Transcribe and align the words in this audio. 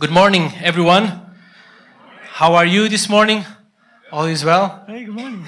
Good 0.00 0.12
morning, 0.12 0.52
everyone. 0.62 1.22
How 2.34 2.54
are 2.54 2.64
you 2.64 2.88
this 2.88 3.08
morning? 3.08 3.44
All 4.12 4.26
is 4.26 4.44
well? 4.44 4.84
Hey, 4.86 5.02
good 5.02 5.14
morning. 5.16 5.44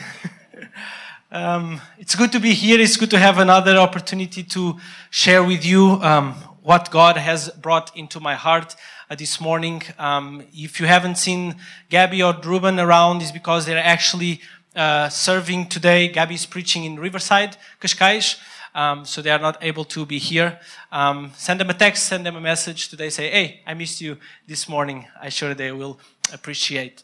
um, 1.31 1.81
it's 2.01 2.17
good 2.17 2.33
to 2.33 2.41
be 2.41 2.53
here. 2.53 2.81
It's 2.81 2.97
good 2.97 3.11
to 3.11 3.19
have 3.21 3.39
another 3.39 3.77
opportunity 3.77 4.43
to 4.43 4.77
share 5.09 5.45
with 5.45 5.65
you 5.65 6.01
um, 6.03 6.33
what 6.65 6.91
God 6.91 7.17
has 7.17 7.49
brought 7.51 7.97
into 7.97 8.19
my 8.19 8.35
heart 8.35 8.75
uh, 9.09 9.15
this 9.15 9.41
morning. 9.41 9.83
Um, 10.01 10.43
if 10.53 10.81
you 10.81 10.87
haven't 10.87 11.19
seen 11.19 11.55
Gabby 11.89 12.21
or 12.21 12.35
Ruben 12.43 12.81
around, 12.81 13.23
it's 13.23 13.31
because 13.31 13.67
they're 13.67 13.79
actually 13.79 14.41
uh, 14.75 15.11
serving 15.11 15.69
today. 15.69 16.09
Gabby 16.09 16.35
is 16.35 16.45
preaching 16.45 16.83
in 16.83 16.99
Riverside, 16.99 17.57
Cascais 17.81 18.37
um, 18.75 19.05
so 19.05 19.23
they 19.23 19.31
are 19.31 19.39
not 19.39 19.59
able 19.63 19.85
to 19.85 20.07
be 20.07 20.19
here. 20.19 20.59
Um, 20.93 21.33
send 21.37 21.61
them 21.61 21.71
a 21.71 21.75
text, 21.75 22.05
send 22.05 22.25
them 22.25 22.37
a 22.37 22.41
message 22.41 22.89
today. 22.89 23.11
Say, 23.11 23.31
hey, 23.31 23.61
I 23.67 23.75
missed 23.75 24.01
you 24.01 24.17
this 24.47 24.69
morning. 24.69 25.07
I'm 25.21 25.31
sure 25.31 25.55
they 25.55 25.73
will 25.73 25.99
appreciate. 26.33 27.03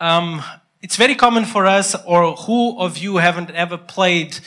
Um, 0.00 0.42
it's 0.82 0.96
very 0.96 1.14
common 1.14 1.44
for 1.44 1.66
us, 1.66 1.96
or 2.06 2.34
who 2.34 2.78
of 2.78 2.98
you 2.98 3.16
haven't 3.16 3.50
ever 3.50 3.76
played 3.76 4.38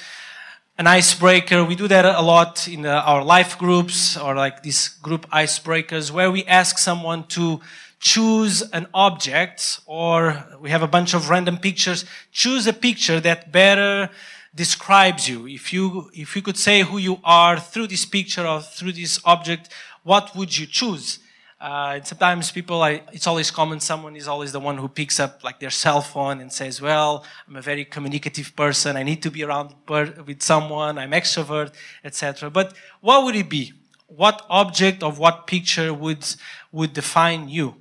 an 0.77 0.87
icebreaker? 0.87 1.63
We 1.65 1.75
do 1.75 1.87
that 1.87 2.05
a 2.05 2.21
lot 2.21 2.67
in 2.67 2.85
our 2.85 3.23
life 3.23 3.57
groups 3.57 4.15
or 4.15 4.35
like 4.35 4.63
these 4.63 4.89
group 4.89 5.29
icebreakers 5.31 6.11
where 6.11 6.31
we 6.31 6.45
ask 6.45 6.77
someone 6.77 7.25
to 7.27 7.59
choose 7.99 8.61
an 8.71 8.87
object 8.93 9.81
or 9.85 10.45
we 10.61 10.69
have 10.69 10.83
a 10.83 10.87
bunch 10.87 11.13
of 11.13 11.29
random 11.29 11.57
pictures. 11.57 12.05
Choose 12.31 12.65
a 12.67 12.73
picture 12.73 13.19
that 13.19 13.51
better 13.51 14.09
describes 14.53 15.27
you. 15.27 15.47
If 15.47 15.71
you, 15.73 16.09
if 16.13 16.35
you 16.35 16.41
could 16.41 16.57
say 16.57 16.81
who 16.81 16.97
you 16.97 17.19
are 17.23 17.59
through 17.59 17.87
this 17.87 18.05
picture 18.05 18.45
or 18.45 18.61
through 18.61 18.93
this 18.93 19.19
object, 19.25 19.69
what 20.03 20.35
would 20.35 20.57
you 20.57 20.65
choose? 20.65 21.19
Uh, 21.59 22.01
sometimes 22.03 22.51
people, 22.51 22.81
I, 22.81 23.03
it's 23.11 23.27
always 23.27 23.51
common, 23.51 23.81
someone 23.81 24.15
is 24.15 24.29
always 24.29 24.53
the 24.53 24.61
one 24.61 24.77
who 24.77 24.87
picks 24.87 25.19
up 25.19 25.43
like 25.43 25.59
their 25.59 25.69
cell 25.69 26.01
phone 26.01 26.39
and 26.39 26.51
says, 26.51 26.81
well, 26.81 27.25
I'm 27.47 27.57
a 27.57 27.61
very 27.61 27.83
communicative 27.83 28.55
person. 28.55 28.95
I 28.95 29.03
need 29.03 29.21
to 29.23 29.31
be 29.31 29.43
around 29.43 29.75
with 29.87 30.41
someone. 30.41 30.97
I'm 30.97 31.11
extrovert, 31.11 31.73
etc. 32.03 32.49
But 32.49 32.73
what 33.01 33.25
would 33.25 33.35
it 33.35 33.49
be? 33.49 33.73
What 34.07 34.45
object 34.49 35.03
of 35.03 35.19
what 35.19 35.47
picture 35.47 35.93
would, 35.93 36.25
would 36.71 36.93
define 36.93 37.49
you? 37.49 37.75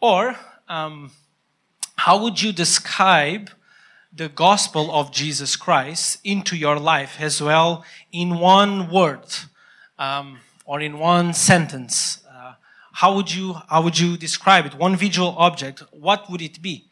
Or, 0.00 0.36
um, 0.68 1.10
how 1.96 2.22
would 2.22 2.42
you 2.42 2.52
describe 2.52 3.50
the 4.16 4.28
gospel 4.28 4.94
of 4.94 5.10
Jesus 5.10 5.56
Christ 5.56 6.18
into 6.22 6.56
your 6.56 6.78
life 6.78 7.16
as 7.18 7.42
well 7.42 7.84
in 8.12 8.38
one 8.38 8.90
word 8.90 9.26
um, 9.98 10.38
or 10.64 10.80
in 10.80 10.98
one 10.98 11.34
sentence? 11.34 12.24
Uh, 12.30 12.54
how 12.92 13.14
would 13.14 13.34
you 13.34 13.54
how 13.68 13.82
would 13.82 13.98
you 13.98 14.16
describe 14.16 14.66
it? 14.66 14.74
One 14.74 14.96
visual 14.96 15.34
object. 15.36 15.82
What 15.90 16.30
would 16.30 16.40
it 16.40 16.62
be? 16.62 16.88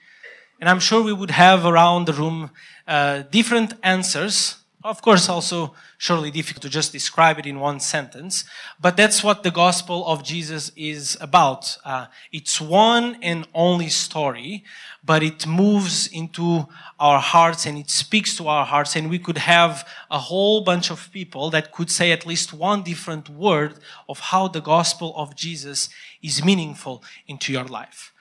And 0.60 0.68
I'm 0.68 0.80
sure 0.80 1.02
we 1.02 1.12
would 1.12 1.30
have 1.30 1.64
around 1.64 2.06
the 2.06 2.12
room 2.12 2.50
uh, 2.86 3.22
different 3.30 3.74
answers. 3.82 4.56
Of 4.84 5.00
course, 5.00 5.28
also 5.28 5.74
surely 5.96 6.32
difficult 6.32 6.62
to 6.62 6.68
just 6.68 6.90
describe 6.90 7.38
it 7.38 7.46
in 7.46 7.60
one 7.60 7.78
sentence, 7.78 8.44
but 8.80 8.96
that's 8.96 9.22
what 9.22 9.44
the 9.44 9.52
gospel 9.52 10.04
of 10.08 10.24
Jesus 10.24 10.72
is 10.74 11.16
about. 11.20 11.78
Uh, 11.84 12.06
it's 12.32 12.60
one 12.60 13.16
and 13.22 13.46
only 13.54 13.88
story, 13.88 14.64
but 15.04 15.22
it 15.22 15.46
moves 15.46 16.08
into 16.08 16.66
our 16.98 17.20
hearts 17.20 17.64
and 17.64 17.78
it 17.78 17.90
speaks 17.90 18.36
to 18.38 18.48
our 18.48 18.66
hearts, 18.66 18.96
and 18.96 19.08
we 19.08 19.20
could 19.20 19.38
have 19.38 19.86
a 20.10 20.18
whole 20.18 20.62
bunch 20.62 20.90
of 20.90 21.12
people 21.12 21.48
that 21.50 21.70
could 21.70 21.88
say 21.88 22.10
at 22.10 22.26
least 22.26 22.52
one 22.52 22.82
different 22.82 23.28
word 23.28 23.74
of 24.08 24.18
how 24.18 24.48
the 24.48 24.60
gospel 24.60 25.14
of 25.16 25.36
Jesus 25.36 25.88
is 26.22 26.44
meaningful 26.44 27.04
into 27.28 27.52
your 27.52 27.64
life. 27.64 28.11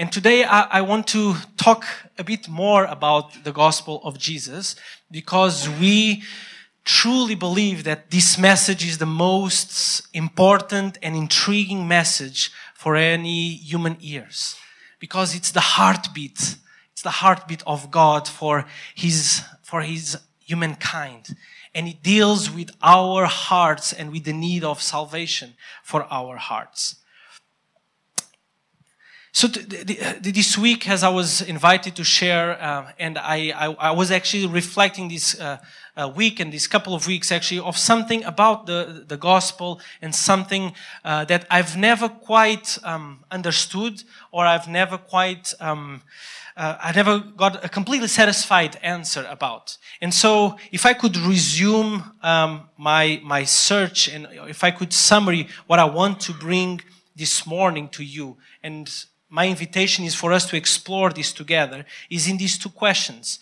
And 0.00 0.12
today 0.12 0.44
I, 0.44 0.78
I, 0.78 0.80
want 0.82 1.08
to 1.08 1.34
talk 1.56 1.84
a 2.16 2.22
bit 2.22 2.48
more 2.48 2.84
about 2.84 3.42
the 3.42 3.50
gospel 3.50 4.00
of 4.04 4.16
Jesus 4.16 4.76
because 5.10 5.68
we 5.68 6.22
truly 6.84 7.34
believe 7.34 7.82
that 7.82 8.12
this 8.12 8.38
message 8.38 8.86
is 8.86 8.98
the 8.98 9.06
most 9.06 10.06
important 10.14 10.98
and 11.02 11.16
intriguing 11.16 11.88
message 11.88 12.52
for 12.74 12.94
any 12.94 13.54
human 13.54 13.96
ears 14.00 14.54
because 15.00 15.34
it's 15.34 15.50
the 15.50 15.74
heartbeat 15.74 16.54
it's 16.92 17.02
the 17.02 17.10
heartbeat 17.10 17.64
of 17.66 17.90
God 17.90 18.28
for 18.28 18.66
his 18.94 19.42
for 19.62 19.82
his 19.82 20.16
humankind. 20.38 21.36
And 21.74 21.88
it 21.88 22.04
deals 22.04 22.50
with 22.50 22.70
our 22.82 23.26
hearts 23.26 23.92
and 23.92 24.12
with 24.12 24.24
the 24.24 24.32
need 24.32 24.62
of 24.62 24.80
salvation 24.80 25.54
for 25.82 26.06
our 26.08 26.36
hearts 26.36 26.96
so 29.38 29.46
this 29.46 30.58
week, 30.58 30.88
as 30.88 31.04
I 31.04 31.10
was 31.10 31.42
invited 31.42 31.94
to 31.94 32.02
share, 32.02 32.60
uh, 32.60 32.90
and 32.98 33.16
I, 33.16 33.52
I, 33.54 33.66
I, 33.66 33.90
was 33.92 34.10
actually 34.10 34.48
reflecting 34.48 35.06
this 35.06 35.38
uh, 35.38 35.58
uh, 35.96 36.08
week 36.12 36.40
and 36.40 36.52
these 36.52 36.66
couple 36.66 36.92
of 36.92 37.06
weeks 37.06 37.30
actually 37.30 37.60
of 37.60 37.78
something 37.78 38.24
about 38.24 38.66
the, 38.66 39.04
the 39.06 39.16
gospel 39.16 39.80
and 40.02 40.12
something 40.12 40.72
uh, 41.04 41.24
that 41.26 41.46
I've 41.52 41.76
never 41.76 42.08
quite 42.08 42.78
um, 42.82 43.20
understood 43.30 44.02
or 44.32 44.44
I've 44.44 44.66
never 44.66 44.98
quite 44.98 45.54
um, 45.60 46.02
uh, 46.56 46.76
I 46.82 46.90
never 46.90 47.20
got 47.20 47.64
a 47.64 47.68
completely 47.68 48.08
satisfied 48.08 48.76
answer 48.82 49.24
about. 49.30 49.78
And 50.00 50.12
so, 50.12 50.56
if 50.72 50.84
I 50.84 50.94
could 50.94 51.16
resume 51.16 52.02
um, 52.24 52.68
my 52.76 53.20
my 53.22 53.44
search 53.44 54.08
and 54.08 54.26
if 54.48 54.64
I 54.64 54.72
could 54.72 54.92
summary 54.92 55.46
what 55.68 55.78
I 55.78 55.84
want 55.84 56.18
to 56.22 56.32
bring 56.32 56.80
this 57.14 57.46
morning 57.46 57.88
to 57.90 58.02
you 58.02 58.36
and 58.64 58.90
my 59.28 59.46
invitation 59.46 60.04
is 60.04 60.14
for 60.14 60.32
us 60.32 60.46
to 60.46 60.56
explore 60.56 61.10
this 61.10 61.32
together, 61.32 61.84
is 62.08 62.28
in 62.28 62.38
these 62.38 62.58
two 62.58 62.70
questions. 62.70 63.38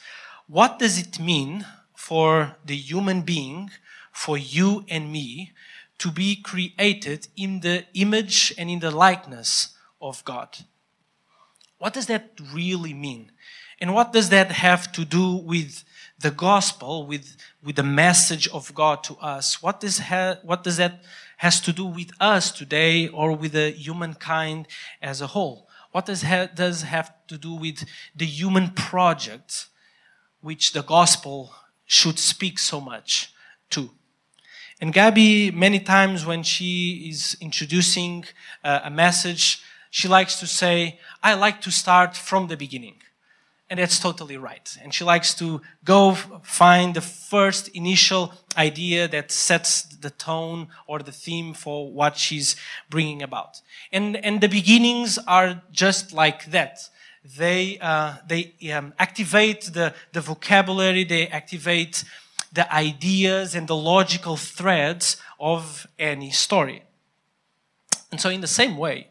What 0.49 0.79
does 0.79 0.99
it 0.99 1.21
mean 1.21 1.65
for 1.95 2.57
the 2.65 2.77
human 2.77 3.23
being, 3.23 3.71
for 4.13 4.37
you 4.37 4.85
and 4.89 5.13
me, 5.13 5.53
to 5.99 6.11
be 6.11 6.37
created 6.37 7.29
in 7.37 7.61
the 7.61 7.85
image 7.95 8.53
and 8.59 8.69
in 8.69 8.81
the 8.81 8.91
likeness 8.91 9.77
of 10.01 10.25
God? 10.25 10.59
What 11.79 11.93
does 11.93 12.07
that 12.07 12.33
really 12.53 12.95
mean? 12.95 13.33
And 13.81 13.95
what 13.95 14.13
does 14.13 14.31
that 14.31 14.51
have 14.51 14.91
to 14.93 15.05
do 15.05 15.37
with 15.37 15.85
the 16.19 16.31
gospel, 16.31 17.07
with, 17.07 17.37
with 17.63 17.77
the 17.77 17.83
message 17.83 18.49
of 18.49 18.75
God 18.75 19.05
to 19.05 19.17
us? 19.17 19.63
What 19.63 19.81
does, 19.81 19.99
ha- 19.99 20.39
what 20.43 20.65
does 20.65 20.79
that 20.79 21.03
has 21.39 21.61
to 21.61 21.73
do 21.73 21.85
with 21.85 22.11
us 22.19 22.51
today 22.51 23.09
or 23.09 23.33
with 23.33 23.53
the 23.53 23.71
humankind 23.71 24.67
as 25.03 25.21
a 25.21 25.27
whole? 25.27 25.66
What 25.97 26.05
does, 26.05 26.25
ha- 26.25 26.51
does 26.55 26.83
have 26.83 27.11
to 27.29 27.39
do 27.39 27.55
with 27.55 27.87
the 28.15 28.27
human 28.27 28.69
project 28.69 29.69
which 30.43 30.75
the 30.75 30.83
gospel 30.83 31.55
should 31.87 32.19
speak 32.19 32.59
so 32.59 32.83
much 32.83 33.33
to? 33.71 33.89
And 34.79 34.93
Gabby, 34.93 35.51
many 35.51 35.81
times 35.81 36.27
when 36.27 36.43
she 36.43 37.09
is 37.09 37.39
introducing 37.41 38.27
uh, 38.63 38.81
a 38.85 38.91
message, 38.91 39.63
she 39.91 40.07
likes 40.07 40.39
to 40.41 40.47
say, 40.47 41.01
I 41.23 41.33
like 41.33 41.63
to 41.63 41.71
start 41.71 42.15
from 42.15 42.49
the 42.49 42.59
beginning. 42.59 42.97
And 43.69 43.81
that's 43.81 43.99
totally 43.99 44.37
right. 44.37 44.77
And 44.81 44.95
she 44.95 45.03
likes 45.03 45.35
to 45.35 45.61
go 45.85 46.15
find 46.43 46.95
the 46.95 47.01
first 47.01 47.69
initial 47.69 48.33
idea 48.57 49.09
that 49.09 49.33
sets 49.33 49.83
the 49.83 50.11
tone 50.11 50.69
or 50.87 51.01
the 51.01 51.11
theme 51.11 51.53
for 51.53 51.93
what 51.93 52.17
she's 52.17 52.55
bringing 52.89 53.23
about. 53.23 53.61
And, 53.91 54.17
and 54.25 54.41
the 54.41 54.49
beginnings 54.49 55.19
are 55.27 55.63
just 55.73 56.13
like 56.13 56.47
that. 56.53 56.89
They, 57.37 57.79
uh, 57.81 58.15
they 58.29 58.55
um, 58.73 58.95
activate 59.01 59.63
the, 59.73 59.95
the 60.13 60.21
vocabulary, 60.21 61.03
they 61.03 61.27
activate 61.27 62.05
the 62.53 62.73
ideas 62.73 63.57
and 63.57 63.67
the 63.67 63.75
logical 63.75 64.37
threads 64.37 65.17
of 65.41 65.89
any 65.99 66.31
story. 66.31 66.85
And 68.13 68.21
so 68.21 68.31
in 68.31 68.41
the 68.41 68.47
same 68.47 68.77
way, 68.77 69.09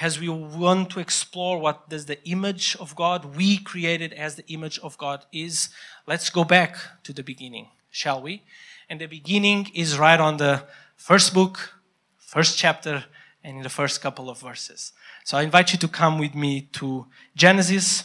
as 0.00 0.18
we 0.18 0.28
want 0.28 0.90
to 0.90 1.00
explore 1.00 1.58
what 1.58 1.90
does 1.90 2.06
the 2.06 2.26
image 2.26 2.74
of 2.80 2.96
God 2.96 3.36
we 3.36 3.58
created 3.58 4.14
as 4.14 4.36
the 4.36 4.46
image 4.48 4.78
of 4.78 4.96
God 4.96 5.26
is, 5.30 5.68
let's 6.06 6.30
go 6.30 6.42
back 6.42 6.76
to 7.04 7.12
the 7.12 7.22
beginning, 7.22 7.68
shall 7.90 8.22
we? 8.22 8.42
And 8.88 9.00
the 9.00 9.06
beginning 9.06 9.70
is 9.74 9.98
right 9.98 10.18
on 10.18 10.38
the 10.38 10.64
first 10.96 11.34
book, 11.34 11.74
first 12.16 12.56
chapter, 12.56 13.04
and 13.44 13.58
in 13.58 13.62
the 13.62 13.68
first 13.68 14.00
couple 14.00 14.30
of 14.30 14.40
verses. 14.40 14.92
So 15.24 15.36
I 15.36 15.42
invite 15.42 15.72
you 15.72 15.78
to 15.78 15.88
come 15.88 16.18
with 16.18 16.34
me 16.34 16.62
to 16.72 17.06
Genesis 17.36 18.04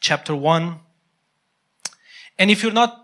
chapter 0.00 0.34
1. 0.36 0.78
And 2.38 2.50
if 2.50 2.62
you're 2.62 2.72
not 2.72 3.01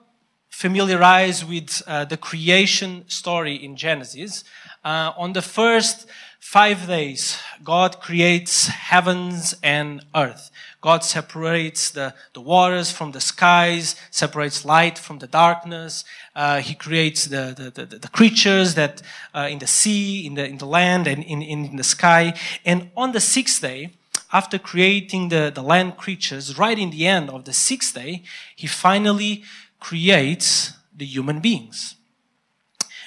familiarize 0.58 1.44
with 1.44 1.82
uh, 1.86 2.04
the 2.04 2.16
creation 2.16 3.04
story 3.06 3.54
in 3.54 3.76
Genesis, 3.76 4.42
uh, 4.84 5.12
on 5.16 5.32
the 5.32 5.40
first 5.40 6.08
five 6.40 6.88
days, 6.88 7.38
God 7.62 8.00
creates 8.00 8.66
heavens 8.66 9.54
and 9.62 10.04
earth. 10.16 10.50
God 10.80 11.04
separates 11.04 11.90
the, 11.90 12.12
the 12.32 12.40
waters 12.40 12.90
from 12.90 13.12
the 13.12 13.20
skies, 13.20 13.94
separates 14.10 14.64
light 14.64 14.98
from 14.98 15.20
the 15.20 15.28
darkness. 15.28 16.04
Uh, 16.34 16.60
he 16.60 16.74
creates 16.74 17.26
the, 17.26 17.54
the, 17.56 17.84
the, 17.86 17.98
the 17.98 18.08
creatures 18.08 18.74
that 18.74 19.00
uh, 19.32 19.46
in 19.48 19.60
the 19.60 19.66
sea, 19.68 20.26
in 20.26 20.34
the, 20.34 20.44
in 20.44 20.58
the 20.58 20.66
land, 20.66 21.06
and 21.06 21.22
in, 21.22 21.40
in 21.40 21.76
the 21.76 21.84
sky. 21.84 22.34
And 22.64 22.90
on 22.96 23.12
the 23.12 23.20
sixth 23.20 23.60
day, 23.60 23.92
after 24.32 24.58
creating 24.58 25.28
the, 25.28 25.52
the 25.54 25.62
land 25.62 25.96
creatures, 25.96 26.58
right 26.58 26.78
in 26.78 26.90
the 26.90 27.06
end 27.06 27.30
of 27.30 27.44
the 27.44 27.52
sixth 27.52 27.94
day, 27.94 28.24
he 28.56 28.66
finally 28.66 29.44
creates 29.80 30.72
the 30.94 31.06
human 31.06 31.40
beings. 31.40 31.94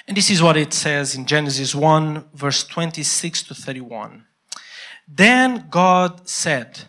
And 0.06 0.16
this 0.16 0.30
is 0.30 0.42
what 0.42 0.56
it 0.56 0.72
says 0.72 1.14
in 1.14 1.26
Genesis 1.26 1.74
1, 1.74 2.24
verse 2.34 2.64
26 2.64 3.44
to 3.44 3.54
31. 3.54 4.26
Then 5.06 5.66
God 5.70 6.28
said, 6.28 6.82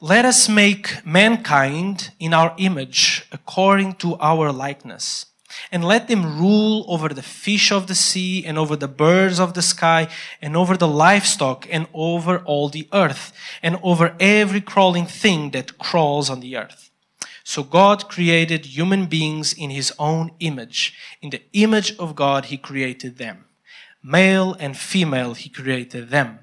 Let 0.00 0.24
us 0.24 0.48
make 0.48 1.04
mankind 1.04 2.10
in 2.18 2.32
our 2.32 2.54
image, 2.58 3.26
according 3.32 3.94
to 3.96 4.16
our 4.18 4.52
likeness. 4.52 5.26
And 5.72 5.84
let 5.84 6.08
them 6.08 6.38
rule 6.38 6.84
over 6.88 7.08
the 7.08 7.22
fish 7.22 7.72
of 7.72 7.86
the 7.86 7.94
sea, 7.94 8.44
and 8.46 8.56
over 8.56 8.76
the 8.76 8.88
birds 8.88 9.40
of 9.40 9.54
the 9.54 9.62
sky, 9.62 10.08
and 10.40 10.56
over 10.56 10.76
the 10.76 10.88
livestock, 10.88 11.66
and 11.70 11.86
over 11.92 12.38
all 12.40 12.68
the 12.68 12.88
earth, 12.92 13.32
and 13.62 13.78
over 13.82 14.14
every 14.20 14.60
crawling 14.60 15.06
thing 15.06 15.50
that 15.50 15.78
crawls 15.78 16.30
on 16.30 16.40
the 16.40 16.56
earth. 16.56 16.87
So 17.48 17.62
God 17.62 18.10
created 18.10 18.76
human 18.76 19.06
beings 19.06 19.54
in 19.54 19.70
his 19.70 19.90
own 19.98 20.32
image. 20.38 20.94
In 21.22 21.30
the 21.30 21.40
image 21.54 21.96
of 21.96 22.14
God, 22.14 22.44
he 22.44 22.58
created 22.58 23.16
them. 23.16 23.46
Male 24.02 24.54
and 24.60 24.76
female, 24.76 25.32
he 25.32 25.48
created 25.48 26.10
them. 26.10 26.40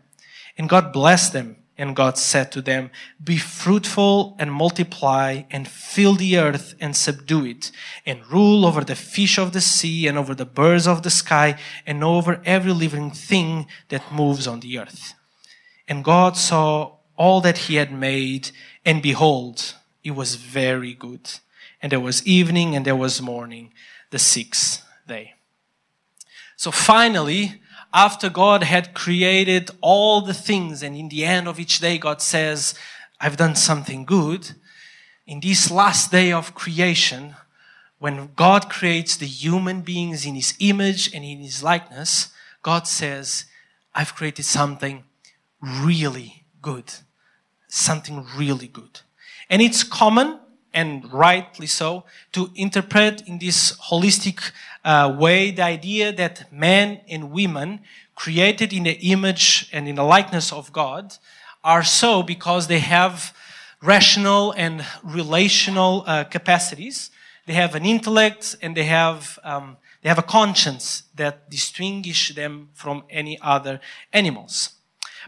And 0.58 0.68
God 0.68 0.92
blessed 0.92 1.32
them. 1.32 1.58
And 1.78 1.96
God 1.96 2.18
said 2.18 2.52
to 2.54 2.62
them, 2.62 2.90
Be 3.24 3.38
fruitful 3.38 4.36
and 4.40 4.52
multiply 4.52 5.44
and 5.52 5.68
fill 5.68 6.16
the 6.16 6.40
earth 6.40 6.74
and 6.80 6.96
subdue 6.96 7.46
it 7.46 7.72
and 8.04 8.26
rule 8.32 8.66
over 8.66 8.84
the 8.84 8.96
fish 8.96 9.38
of 9.38 9.54
the 9.54 9.62
sea 9.62 10.08
and 10.08 10.18
over 10.18 10.34
the 10.34 10.44
birds 10.44 10.88
of 10.88 11.04
the 11.04 11.12
sky 11.12 11.60
and 11.86 12.04
over 12.04 12.42
every 12.46 12.74
living 12.74 13.12
thing 13.12 13.68
that 13.90 14.12
moves 14.12 14.48
on 14.48 14.62
the 14.62 14.80
earth. 14.80 15.14
And 15.88 16.04
God 16.04 16.36
saw 16.36 16.94
all 17.16 17.42
that 17.42 17.60
he 17.70 17.76
had 17.76 17.92
made 17.92 18.50
and 18.84 19.04
behold, 19.04 19.76
it 20.06 20.12
was 20.12 20.36
very 20.36 20.94
good. 20.94 21.30
And 21.82 21.92
there 21.92 22.00
was 22.00 22.26
evening 22.26 22.76
and 22.76 22.86
there 22.86 22.96
was 22.96 23.22
morning, 23.22 23.74
the 24.12 24.20
sixth 24.20 24.86
day. 25.08 25.34
So 26.56 26.72
finally, 26.72 27.62
after 27.92 28.30
God 28.30 28.64
had 28.64 28.94
created 28.94 29.72
all 29.82 30.22
the 30.22 30.34
things, 30.34 30.84
and 30.84 30.96
in 30.96 31.10
the 31.10 31.26
end 31.26 31.48
of 31.48 31.60
each 31.60 31.80
day, 31.80 31.98
God 31.98 32.22
says, 32.22 32.76
I've 33.20 33.36
done 33.36 33.56
something 33.56 34.06
good. 34.06 34.52
In 35.26 35.40
this 35.40 35.72
last 35.72 36.12
day 36.12 36.32
of 36.32 36.54
creation, 36.54 37.36
when 37.98 38.30
God 38.36 38.70
creates 38.70 39.18
the 39.18 39.26
human 39.26 39.82
beings 39.82 40.26
in 40.26 40.36
His 40.36 40.54
image 40.60 41.14
and 41.14 41.26
in 41.26 41.40
His 41.40 41.64
likeness, 41.64 42.30
God 42.62 42.88
says, 42.88 43.46
I've 43.94 44.16
created 44.16 44.46
something 44.46 45.04
really 45.62 46.46
good. 46.62 46.94
Something 47.68 48.26
really 48.38 48.68
good. 48.68 49.02
And 49.50 49.62
it's 49.62 49.84
common, 49.84 50.40
and 50.74 51.12
rightly 51.12 51.68
so, 51.68 52.04
to 52.34 52.52
interpret 52.56 53.22
in 53.28 53.40
this 53.40 53.74
holistic 53.90 54.52
uh, 54.84 55.16
way 55.18 55.52
the 55.52 55.64
idea 55.64 56.12
that 56.14 56.52
men 56.52 57.02
and 57.08 57.32
women 57.32 57.82
created 58.16 58.74
in 58.74 58.84
the 58.84 58.98
image 59.12 59.70
and 59.72 59.88
in 59.88 59.96
the 59.96 60.04
likeness 60.04 60.52
of 60.52 60.72
God 60.72 61.18
are 61.64 61.84
so 61.84 62.24
because 62.24 62.68
they 62.68 62.80
have 62.80 63.36
rational 63.82 64.52
and 64.54 64.86
relational 65.04 66.04
uh, 66.08 66.24
capacities. 66.24 67.12
They 67.46 67.54
have 67.54 67.76
an 67.76 67.86
intellect 67.86 68.56
and 68.62 68.76
they 68.76 68.86
have 68.86 69.38
um, 69.44 69.78
they 70.02 70.10
have 70.10 70.20
a 70.20 70.24
conscience 70.24 71.04
that 71.16 71.50
distinguish 71.50 72.36
them 72.36 72.70
from 72.74 73.06
any 73.10 73.40
other 73.42 73.80
animals. 74.14 74.70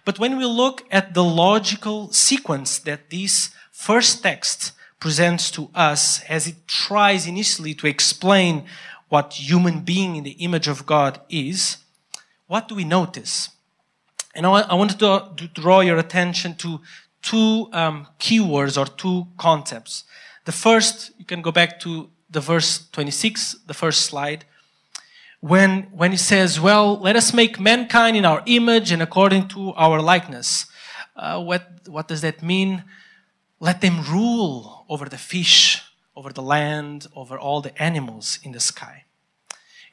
But 0.06 0.20
when 0.20 0.38
we 0.38 0.46
look 0.46 0.84
at 0.92 1.16
the 1.16 1.24
logical 1.24 2.12
sequence 2.14 2.78
that 2.80 3.10
these 3.10 3.50
first 3.78 4.24
text 4.24 4.72
presents 5.00 5.52
to 5.52 5.70
us 5.76 6.24
as 6.24 6.48
it 6.48 6.68
tries 6.68 7.28
initially 7.28 7.76
to 7.76 7.86
explain 7.86 8.66
what 9.08 9.34
human 9.34 9.82
being 9.82 10.16
in 10.16 10.24
the 10.24 10.38
image 10.48 10.68
of 10.68 10.86
God 10.86 11.22
is, 11.30 11.78
what 12.48 12.68
do 12.68 12.76
we 12.76 12.84
notice? 12.84 13.50
And 14.34 14.46
I 14.46 14.74
wanted 14.74 15.00
to, 15.00 15.48
draw 15.54 15.82
your 15.82 16.00
attention 16.00 16.56
to 16.56 16.82
two 17.22 17.70
um, 17.72 18.08
keywords 18.20 18.78
or 18.82 18.86
two 18.86 19.28
concepts. 19.38 20.04
The 20.46 20.52
first, 20.52 21.12
you 21.20 21.26
can 21.26 21.42
go 21.42 21.52
back 21.52 21.80
to 21.82 22.10
the 22.30 22.42
verse 22.42 22.88
26, 22.92 23.58
the 23.68 23.74
first 23.74 24.02
slide, 24.02 24.44
when, 25.40 25.84
when 25.92 26.14
it 26.14 26.20
says, 26.20 26.60
Well, 26.60 27.00
let 27.00 27.16
us 27.16 27.32
make 27.34 27.60
mankind 27.60 28.18
in 28.18 28.26
our 28.26 28.42
image 28.48 28.92
and 28.92 29.02
according 29.04 29.48
to 29.50 29.74
our 29.76 30.02
likeness. 30.02 30.66
Uh, 31.16 31.42
what, 31.42 31.64
what 31.88 32.08
does 32.08 32.22
that 32.22 32.42
mean? 32.42 32.84
Let 33.60 33.82
them 33.82 34.04
rule 34.04 34.86
over 34.88 35.06
the 35.06 35.18
fish, 35.18 35.82
over 36.16 36.32
the 36.32 36.42
land, 36.42 37.08
over 37.16 37.38
all 37.38 37.62
the 37.62 37.82
animals 37.82 38.40
in 38.44 38.52
the 38.52 38.60
sky. 38.60 39.06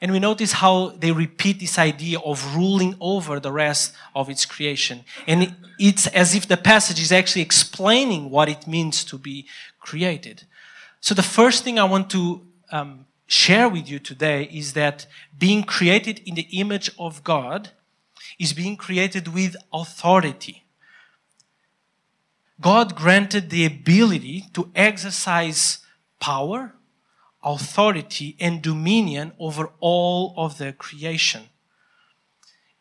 And 0.01 0.11
we 0.11 0.19
notice 0.19 0.51
how 0.51 0.89
they 0.89 1.11
repeat 1.11 1.59
this 1.59 1.79
idea 1.79 2.19
of 2.19 2.55
ruling 2.55 2.95
over 2.99 3.39
the 3.39 3.51
rest 3.51 3.93
of 4.13 4.29
its 4.29 4.45
creation. 4.45 5.03
And 5.25 5.55
it's 5.79 6.07
as 6.07 6.35
if 6.35 6.47
the 6.47 6.57
passage 6.57 7.01
is 7.01 7.11
actually 7.11 7.41
explaining 7.41 8.29
what 8.29 8.49
it 8.49 8.67
means 8.67 9.03
to 9.05 9.17
be 9.17 9.47
created. 9.79 10.43
So 10.99 11.15
the 11.15 11.23
first 11.23 11.63
thing 11.63 11.79
I 11.79 11.85
want 11.85 12.09
to 12.11 12.41
um, 12.71 13.05
share 13.25 13.69
with 13.69 13.89
you 13.89 13.99
today 13.99 14.43
is 14.51 14.73
that 14.73 15.07
being 15.37 15.63
created 15.63 16.21
in 16.25 16.35
the 16.35 16.47
image 16.51 16.91
of 16.99 17.23
God 17.23 17.69
is 18.37 18.53
being 18.53 18.75
created 18.75 19.29
with 19.29 19.55
authority. 19.71 20.64
God 22.61 22.95
granted 22.95 23.49
the 23.49 23.65
ability 23.65 24.45
to 24.53 24.71
exercise 24.75 25.79
power, 26.19 26.73
authority, 27.43 28.35
and 28.39 28.61
dominion 28.61 29.33
over 29.39 29.71
all 29.79 30.33
of 30.37 30.57
the 30.57 30.73
creation. 30.73 31.49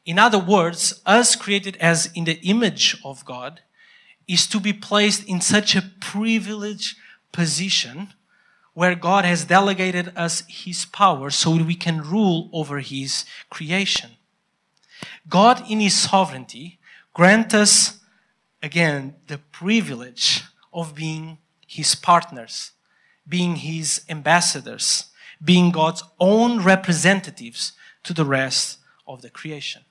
In 0.06 0.18
other 0.18 0.38
words, 0.38 1.00
us 1.06 1.34
created 1.34 1.76
as 1.78 2.10
in 2.14 2.24
the 2.24 2.40
image 2.42 2.96
of 3.04 3.24
God 3.24 3.62
is 4.28 4.46
to 4.46 4.60
be 4.60 4.72
placed 4.72 5.26
in 5.26 5.40
such 5.40 5.74
a 5.74 5.90
privileged 6.00 6.96
position 7.32 8.14
where 8.74 8.94
God 8.94 9.24
has 9.24 9.44
delegated 9.44 10.12
us 10.16 10.42
His 10.48 10.84
power 10.84 11.30
so 11.30 11.56
we 11.56 11.74
can 11.74 12.02
rule 12.02 12.50
over 12.52 12.80
His 12.80 13.24
creation. 13.50 14.10
God, 15.28 15.62
in 15.70 15.80
His 15.80 15.98
sovereignty, 15.98 16.78
grant 17.12 17.54
us 17.54 18.00
again, 18.64 19.14
the 19.26 19.36
privilege 19.52 20.42
of 20.72 20.94
being 20.94 21.36
his 21.66 21.94
partners, 21.94 22.72
being 23.28 23.56
his 23.56 24.00
ambassadors, 24.08 25.10
being 25.44 25.70
God's 25.70 26.02
own 26.18 26.62
representatives 26.62 27.74
to 28.04 28.14
the 28.14 28.24
rest 28.24 28.78
of 29.06 29.20
the 29.20 29.28
creation. 29.28 29.82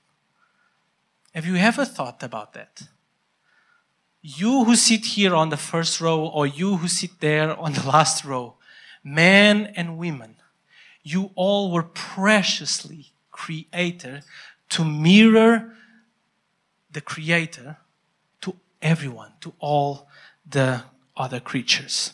Have 1.36 1.46
you 1.46 1.56
ever 1.56 1.86
thought 1.86 2.24
about 2.24 2.54
that? 2.54 2.82
You 4.24 4.64
who 4.64 4.76
sit 4.76 5.06
here 5.06 5.36
on 5.36 5.50
the 5.50 5.58
first 5.58 6.02
row, 6.02 6.26
or 6.26 6.48
you 6.48 6.78
who 6.78 6.88
sit 6.88 7.20
there 7.20 7.56
on 7.56 7.74
the 7.74 7.88
last 7.96 8.26
row, 8.26 8.56
men 9.04 9.72
and 9.76 10.00
women, 10.00 10.38
you 11.04 11.30
all 11.36 11.72
were 11.72 11.84
preciously 11.84 13.12
created 13.30 14.24
to 14.70 14.84
mirror 14.84 15.74
the 16.92 17.02
Creator 17.02 17.78
everyone, 18.84 19.32
to 19.42 19.54
all 19.60 20.08
the 20.48 20.84
other 21.18 21.40
creatures. 21.40 22.14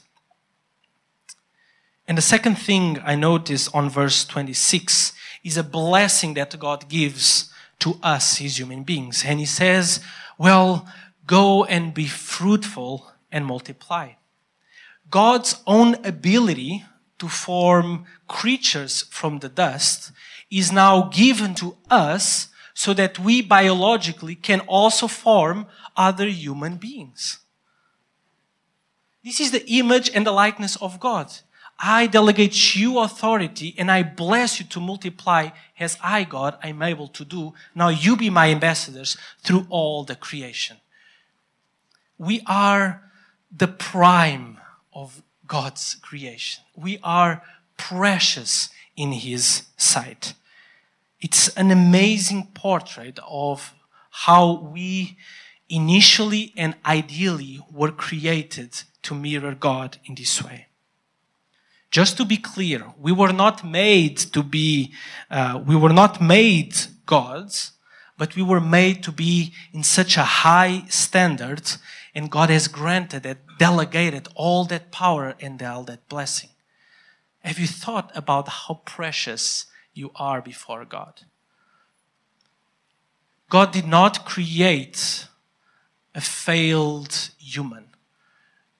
And 2.07 2.17
the 2.17 2.23
second 2.23 2.55
thing 2.55 2.99
I 3.03 3.15
notice 3.15 3.67
on 3.69 3.89
verse 3.89 4.25
26 4.25 5.13
is 5.43 5.57
a 5.57 5.63
blessing 5.63 6.33
that 6.35 6.57
God 6.57 6.87
gives 6.89 7.51
to 7.79 7.99
us, 8.01 8.37
his 8.37 8.57
human 8.57 8.83
beings. 8.83 9.23
And 9.25 9.39
he 9.39 9.45
says, 9.45 9.99
Well, 10.37 10.87
go 11.27 11.65
and 11.65 11.93
be 11.93 12.07
fruitful 12.07 13.11
and 13.31 13.45
multiply. 13.45 14.13
God's 15.09 15.61
own 15.65 15.95
ability 16.05 16.83
to 17.19 17.27
form 17.27 18.05
creatures 18.27 19.03
from 19.03 19.39
the 19.39 19.49
dust 19.49 20.11
is 20.49 20.71
now 20.71 21.09
given 21.13 21.53
to 21.55 21.77
us 21.89 22.47
so 22.79 22.93
that 22.93 23.19
we 23.19 23.41
biologically 23.41 24.35
can 24.35 24.61
also 24.61 25.05
form 25.05 25.65
other 25.97 26.29
human 26.29 26.77
beings. 26.77 27.39
This 29.21 29.41
is 29.41 29.51
the 29.51 29.69
image 29.69 30.09
and 30.15 30.25
the 30.25 30.31
likeness 30.31 30.77
of 30.77 30.97
God. 30.97 31.29
I 31.77 32.07
delegate 32.07 32.77
you 32.77 32.99
authority 32.99 33.75
and 33.77 33.91
I 33.91 34.03
bless 34.03 34.61
you 34.61 34.65
to 34.67 34.79
multiply 34.79 35.49
as 35.77 35.97
I, 36.01 36.23
God, 36.23 36.57
am 36.63 36.81
able 36.81 37.09
to 37.09 37.25
do. 37.25 37.53
Now 37.75 37.89
you 37.89 38.15
be 38.15 38.29
my 38.29 38.49
ambassadors 38.49 39.17
through 39.43 39.67
all 39.69 40.05
the 40.05 40.15
creation. 40.15 40.77
We 42.17 42.41
are 42.47 43.01
the 43.51 43.67
prime 43.67 44.57
of 44.93 45.21
God's 45.45 45.95
creation. 45.95 46.63
We 46.77 46.97
are 47.03 47.43
precious 47.75 48.69
in 48.95 49.11
His 49.11 49.63
sight. 49.75 50.33
It's 51.21 51.49
an 51.49 51.71
amazing 51.71 52.51
portrait 52.53 53.19
of 53.27 53.73
how 54.09 54.53
we 54.73 55.17
initially 55.67 56.53
and 56.55 56.75
ideally 56.85 57.59
were 57.71 57.91
created 57.91 58.83
to 59.03 59.13
mirror 59.13 59.53
God 59.53 59.97
in 60.05 60.15
this 60.15 60.43
way. 60.43 60.67
Just 61.91 62.17
to 62.17 62.25
be 62.25 62.37
clear, 62.37 62.85
we 62.97 63.11
were 63.11 63.33
not 63.33 63.65
made 63.65 64.17
to 64.17 64.43
be, 64.43 64.93
uh, 65.29 65.61
we 65.65 65.75
were 65.75 65.93
not 65.93 66.21
made 66.21 66.75
gods, 67.05 67.71
but 68.17 68.35
we 68.35 68.43
were 68.43 68.61
made 68.61 69.01
to 69.03 69.11
be 69.11 69.53
in 69.73 69.83
such 69.83 70.15
a 70.15 70.23
high 70.23 70.83
standard, 70.87 71.71
and 72.13 72.29
God 72.29 72.49
has 72.49 72.67
granted 72.67 73.25
and 73.25 73.39
delegated 73.57 74.27
all 74.35 74.65
that 74.65 74.91
power 74.91 75.35
and 75.39 75.61
all 75.63 75.83
that 75.83 76.07
blessing. 76.09 76.49
Have 77.43 77.57
you 77.57 77.67
thought 77.67 78.11
about 78.15 78.47
how 78.47 78.81
precious 78.85 79.65
you 79.93 80.11
are 80.15 80.41
before 80.41 80.85
God? 80.85 81.21
God 83.49 83.71
did 83.71 83.87
not 83.87 84.25
create 84.25 85.27
a 86.13 86.21
failed 86.21 87.31
human. 87.37 87.85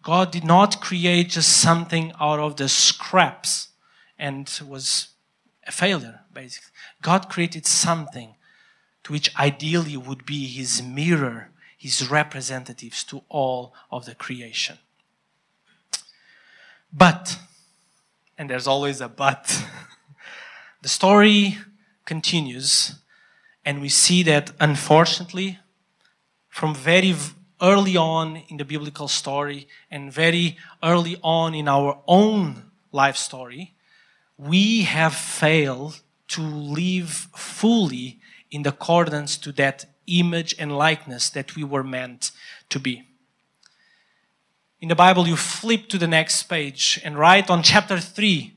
God 0.01 0.31
did 0.31 0.43
not 0.43 0.81
create 0.81 1.29
just 1.29 1.49
something 1.49 2.13
out 2.19 2.39
of 2.39 2.55
the 2.55 2.69
scraps 2.69 3.69
and 4.17 4.49
was 4.67 5.09
a 5.67 5.71
failure, 5.71 6.21
basically. 6.33 6.71
God 7.01 7.29
created 7.29 7.65
something 7.65 8.35
to 9.03 9.13
which 9.13 9.35
ideally 9.37 9.97
would 9.97 10.25
be 10.25 10.47
his 10.47 10.81
mirror, 10.81 11.49
his 11.77 12.09
representatives 12.09 13.03
to 13.05 13.23
all 13.29 13.73
of 13.91 14.05
the 14.05 14.15
creation. 14.15 14.77
But, 16.91 17.37
and 18.37 18.49
there's 18.49 18.67
always 18.67 19.01
a 19.01 19.07
but, 19.07 19.65
the 20.81 20.89
story 20.89 21.57
continues, 22.05 22.95
and 23.65 23.81
we 23.81 23.89
see 23.89 24.23
that 24.23 24.51
unfortunately, 24.59 25.59
from 26.47 26.73
very 26.73 27.13
early 27.61 27.97
on 27.97 28.37
in 28.47 28.57
the 28.57 28.65
biblical 28.65 29.07
story 29.07 29.67
and 29.91 30.11
very 30.11 30.57
early 30.81 31.17
on 31.21 31.53
in 31.53 31.67
our 31.67 32.01
own 32.07 32.71
life 32.91 33.17
story, 33.17 33.73
we 34.37 34.83
have 34.83 35.13
failed 35.13 35.99
to 36.29 36.41
live 36.41 37.27
fully 37.35 38.19
in 38.51 38.65
accordance 38.65 39.37
to 39.37 39.51
that 39.51 39.85
image 40.07 40.55
and 40.57 40.77
likeness 40.77 41.29
that 41.29 41.55
we 41.55 41.63
were 41.63 41.83
meant 41.83 42.31
to 42.69 42.79
be. 42.79 43.03
In 44.81 44.87
the 44.87 44.95
Bible, 44.95 45.27
you 45.27 45.35
flip 45.35 45.89
to 45.89 45.97
the 45.97 46.07
next 46.07 46.43
page 46.43 47.01
and 47.03 47.17
right 47.17 47.47
on 47.49 47.63
chapter 47.63 47.99
3, 47.99 48.53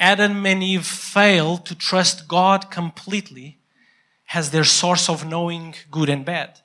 Adam 0.00 0.44
and 0.44 0.62
Eve 0.62 0.86
fail 0.86 1.56
to 1.58 1.74
trust 1.74 2.28
God 2.28 2.70
completely 2.70 3.58
as 4.32 4.50
their 4.50 4.64
source 4.64 5.08
of 5.08 5.26
knowing 5.26 5.74
good 5.90 6.08
and 6.08 6.24
bad. 6.24 6.60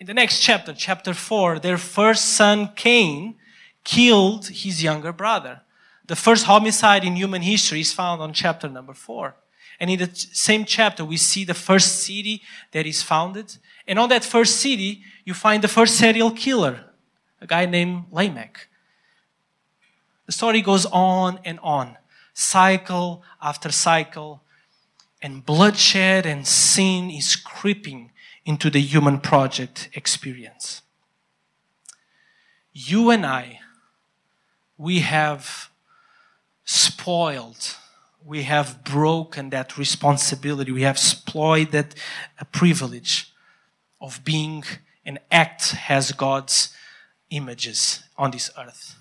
In 0.00 0.06
the 0.06 0.14
next 0.14 0.40
chapter, 0.40 0.74
chapter 0.74 1.14
4, 1.14 1.60
their 1.60 1.78
first 1.78 2.24
son, 2.24 2.70
Cain, 2.74 3.36
killed 3.84 4.48
his 4.48 4.82
younger 4.82 5.12
brother. 5.12 5.60
The 6.06 6.16
first 6.16 6.46
homicide 6.46 7.04
in 7.04 7.14
human 7.14 7.42
history 7.42 7.80
is 7.80 7.92
found 7.92 8.20
on 8.20 8.32
chapter 8.32 8.68
number 8.68 8.94
4. 8.94 9.34
And 9.78 9.90
in 9.90 9.98
the 9.98 10.10
same 10.14 10.64
chapter, 10.64 11.04
we 11.04 11.16
see 11.16 11.44
the 11.44 11.54
first 11.54 12.04
city 12.04 12.42
that 12.72 12.86
is 12.86 13.02
founded. 13.02 13.56
And 13.86 13.98
on 13.98 14.08
that 14.08 14.24
first 14.24 14.56
city, 14.56 15.02
you 15.24 15.34
find 15.34 15.62
the 15.62 15.68
first 15.68 15.96
serial 15.96 16.30
killer, 16.30 16.84
a 17.40 17.46
guy 17.46 17.66
named 17.66 18.04
Lamech. 18.10 18.68
The 20.26 20.32
story 20.32 20.62
goes 20.62 20.86
on 20.86 21.40
and 21.44 21.58
on, 21.62 21.96
cycle 22.32 23.22
after 23.40 23.70
cycle, 23.70 24.42
and 25.20 25.46
bloodshed 25.46 26.26
and 26.26 26.46
sin 26.46 27.10
is 27.10 27.36
creeping 27.36 28.10
into 28.44 28.70
the 28.70 28.80
human 28.80 29.20
project 29.20 29.88
experience. 29.94 30.82
You 32.72 33.10
and 33.10 33.24
I, 33.24 33.60
we 34.76 35.00
have 35.00 35.70
spoiled, 36.64 37.76
we 38.24 38.42
have 38.44 38.82
broken 38.82 39.50
that 39.50 39.78
responsibility, 39.78 40.72
we 40.72 40.82
have 40.82 40.98
spoiled 40.98 41.70
that 41.72 41.94
uh, 42.40 42.44
privilege 42.50 43.32
of 44.00 44.24
being 44.24 44.64
and 45.04 45.18
act 45.30 45.76
as 45.88 46.12
God's 46.12 46.74
images 47.30 48.02
on 48.16 48.30
this 48.30 48.50
earth. 48.58 48.96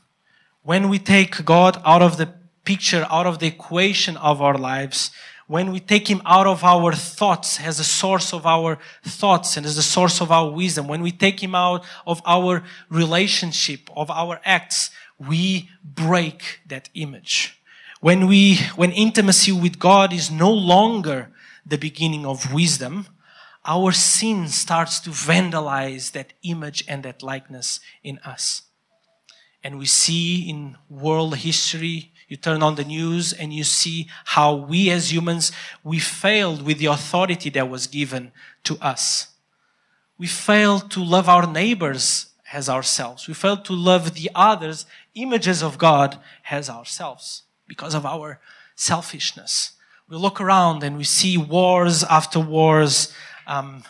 When 0.64 0.90
we 0.90 1.00
take 1.00 1.44
God 1.46 1.82
out 1.86 2.02
of 2.02 2.18
the 2.18 2.41
picture, 2.64 3.06
out 3.10 3.28
of 3.28 3.40
the 3.40 3.48
equation 3.48 4.18
of 4.18 4.42
our 4.42 4.58
lives, 4.58 5.12
when 5.48 5.72
we 5.72 5.82
take 5.82 6.10
him 6.10 6.22
out 6.26 6.48
of 6.48 6.64
our 6.64 6.94
thoughts 6.94 7.60
as 7.60 7.78
a 7.80 7.84
source 7.84 8.32
of 8.34 8.46
our 8.46 8.80
thoughts 9.04 9.58
and 9.58 9.66
as 9.66 9.76
the 9.76 9.82
source 9.82 10.22
of 10.22 10.32
our 10.32 10.50
wisdom, 10.50 10.88
when 10.88 11.02
we 11.02 11.12
take 11.12 11.44
him 11.44 11.54
out 11.54 11.84
of 12.08 12.22
our 12.26 12.64
relationship, 12.90 13.90
of 13.96 14.10
our 14.10 14.40
acts, 14.46 14.92
we 15.20 15.70
break 15.84 16.62
that 16.66 16.90
image. 16.94 17.62
When 18.00 18.28
we, 18.28 18.58
when 18.76 18.92
intimacy 18.92 19.52
with 19.52 19.78
God 19.78 20.14
is 20.14 20.32
no 20.32 20.52
longer 20.52 21.30
the 21.66 21.78
beginning 21.78 22.26
of 22.26 22.54
wisdom, 22.54 23.08
our 23.66 23.92
sin 23.92 24.48
starts 24.48 25.00
to 25.02 25.10
vandalize 25.10 26.14
that 26.14 26.34
image 26.44 26.84
and 26.88 27.04
that 27.04 27.22
likeness 27.22 27.80
in 28.04 28.20
us. 28.20 28.64
And 29.64 29.78
we 29.78 29.86
see 29.86 30.50
in 30.50 30.78
world 30.90 31.36
history, 31.36 32.12
you 32.32 32.38
turn 32.38 32.64
on 32.64 32.76
the 32.76 32.86
news 32.86 33.34
and 33.34 33.52
you 33.52 33.66
see 33.66 34.08
how 34.24 34.56
we 34.56 34.90
as 34.90 35.12
humans, 35.12 35.52
we 35.84 36.00
failed 36.00 36.62
with 36.62 36.78
the 36.78 36.86
authority 36.86 37.50
that 37.50 37.70
was 37.70 37.88
given 37.88 38.32
to 38.64 38.78
us. 38.80 39.28
We 40.18 40.28
failed 40.28 40.90
to 40.92 41.04
love 41.04 41.28
our 41.28 41.46
neighbors 41.46 42.28
as 42.54 42.70
ourselves. 42.70 43.28
We 43.28 43.34
failed 43.34 43.66
to 43.66 43.74
love 43.74 44.14
the 44.14 44.30
others, 44.34 44.86
images 45.14 45.62
of 45.62 45.78
God, 45.78 46.20
as 46.50 46.70
ourselves 46.70 47.44
because 47.68 47.94
of 47.94 48.06
our 48.06 48.40
selfishness. 48.76 49.74
We 50.08 50.16
look 50.16 50.40
around 50.40 50.84
and 50.84 50.96
we 50.96 51.04
see 51.04 51.38
wars 51.38 52.02
after 52.06 52.40
wars, 52.40 53.14
um, 53.46 53.84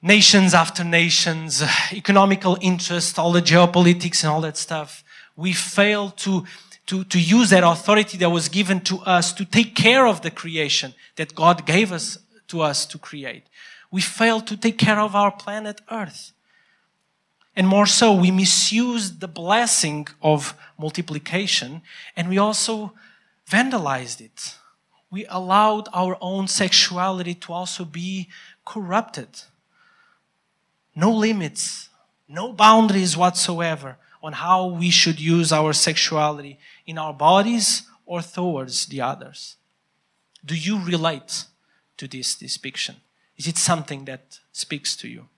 nations 0.00 0.54
after 0.54 0.84
nations, 0.84 1.62
economical 1.92 2.56
interest, 2.62 3.18
all 3.18 3.32
the 3.32 3.42
geopolitics 3.42 4.22
and 4.22 4.32
all 4.32 4.40
that 4.40 4.56
stuff. 4.56 5.04
We 5.36 5.52
fail 5.52 6.12
to 6.12 6.46
to, 6.90 7.04
to 7.04 7.20
use 7.20 7.50
that 7.50 7.62
authority 7.62 8.18
that 8.18 8.30
was 8.30 8.48
given 8.48 8.80
to 8.80 8.98
us 9.02 9.32
to 9.32 9.44
take 9.44 9.76
care 9.76 10.08
of 10.08 10.22
the 10.22 10.30
creation 10.30 10.92
that 11.14 11.36
God 11.36 11.64
gave 11.64 11.92
us 11.92 12.18
to 12.48 12.62
us 12.62 12.84
to 12.86 12.98
create. 12.98 13.44
We 13.92 14.00
fail 14.00 14.40
to 14.40 14.56
take 14.56 14.76
care 14.76 14.98
of 14.98 15.14
our 15.14 15.30
planet 15.30 15.80
Earth. 15.88 16.32
And 17.54 17.68
more 17.68 17.86
so, 17.86 18.12
we 18.12 18.32
misuse 18.32 19.18
the 19.18 19.28
blessing 19.28 20.08
of 20.20 20.54
multiplication 20.76 21.82
and 22.16 22.28
we 22.28 22.38
also 22.38 22.92
vandalized 23.48 24.20
it. 24.20 24.56
We 25.12 25.26
allowed 25.26 25.88
our 25.94 26.18
own 26.20 26.48
sexuality 26.48 27.34
to 27.34 27.52
also 27.52 27.84
be 27.84 28.28
corrupted. 28.64 29.28
No 30.96 31.12
limits, 31.12 31.88
no 32.28 32.52
boundaries 32.52 33.16
whatsoever 33.16 33.96
on 34.22 34.32
how 34.34 34.66
we 34.66 34.90
should 34.90 35.20
use 35.20 35.52
our 35.52 35.72
sexuality 35.72 36.58
in 36.90 36.98
our 36.98 37.14
bodies 37.14 37.84
or 38.04 38.20
towards 38.20 38.86
the 38.86 39.00
others. 39.00 39.56
Do 40.44 40.56
you 40.56 40.84
relate 40.84 41.44
to 41.98 42.08
this 42.08 42.34
depiction? 42.34 42.96
Is 43.36 43.46
it 43.46 43.56
something 43.56 44.06
that 44.06 44.40
speaks 44.50 44.96
to 44.96 45.08
you? 45.08 45.28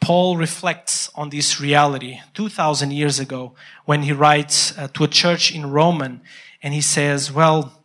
Paul 0.00 0.36
reflects 0.36 1.10
on 1.16 1.30
this 1.30 1.60
reality 1.60 2.20
2,000 2.34 2.92
years 2.92 3.18
ago 3.18 3.54
when 3.84 4.02
he 4.04 4.12
writes 4.12 4.78
uh, 4.78 4.86
to 4.94 5.02
a 5.02 5.08
church 5.08 5.52
in 5.52 5.72
Roman 5.72 6.20
and 6.62 6.72
he 6.72 6.80
says, 6.80 7.32
Well, 7.32 7.82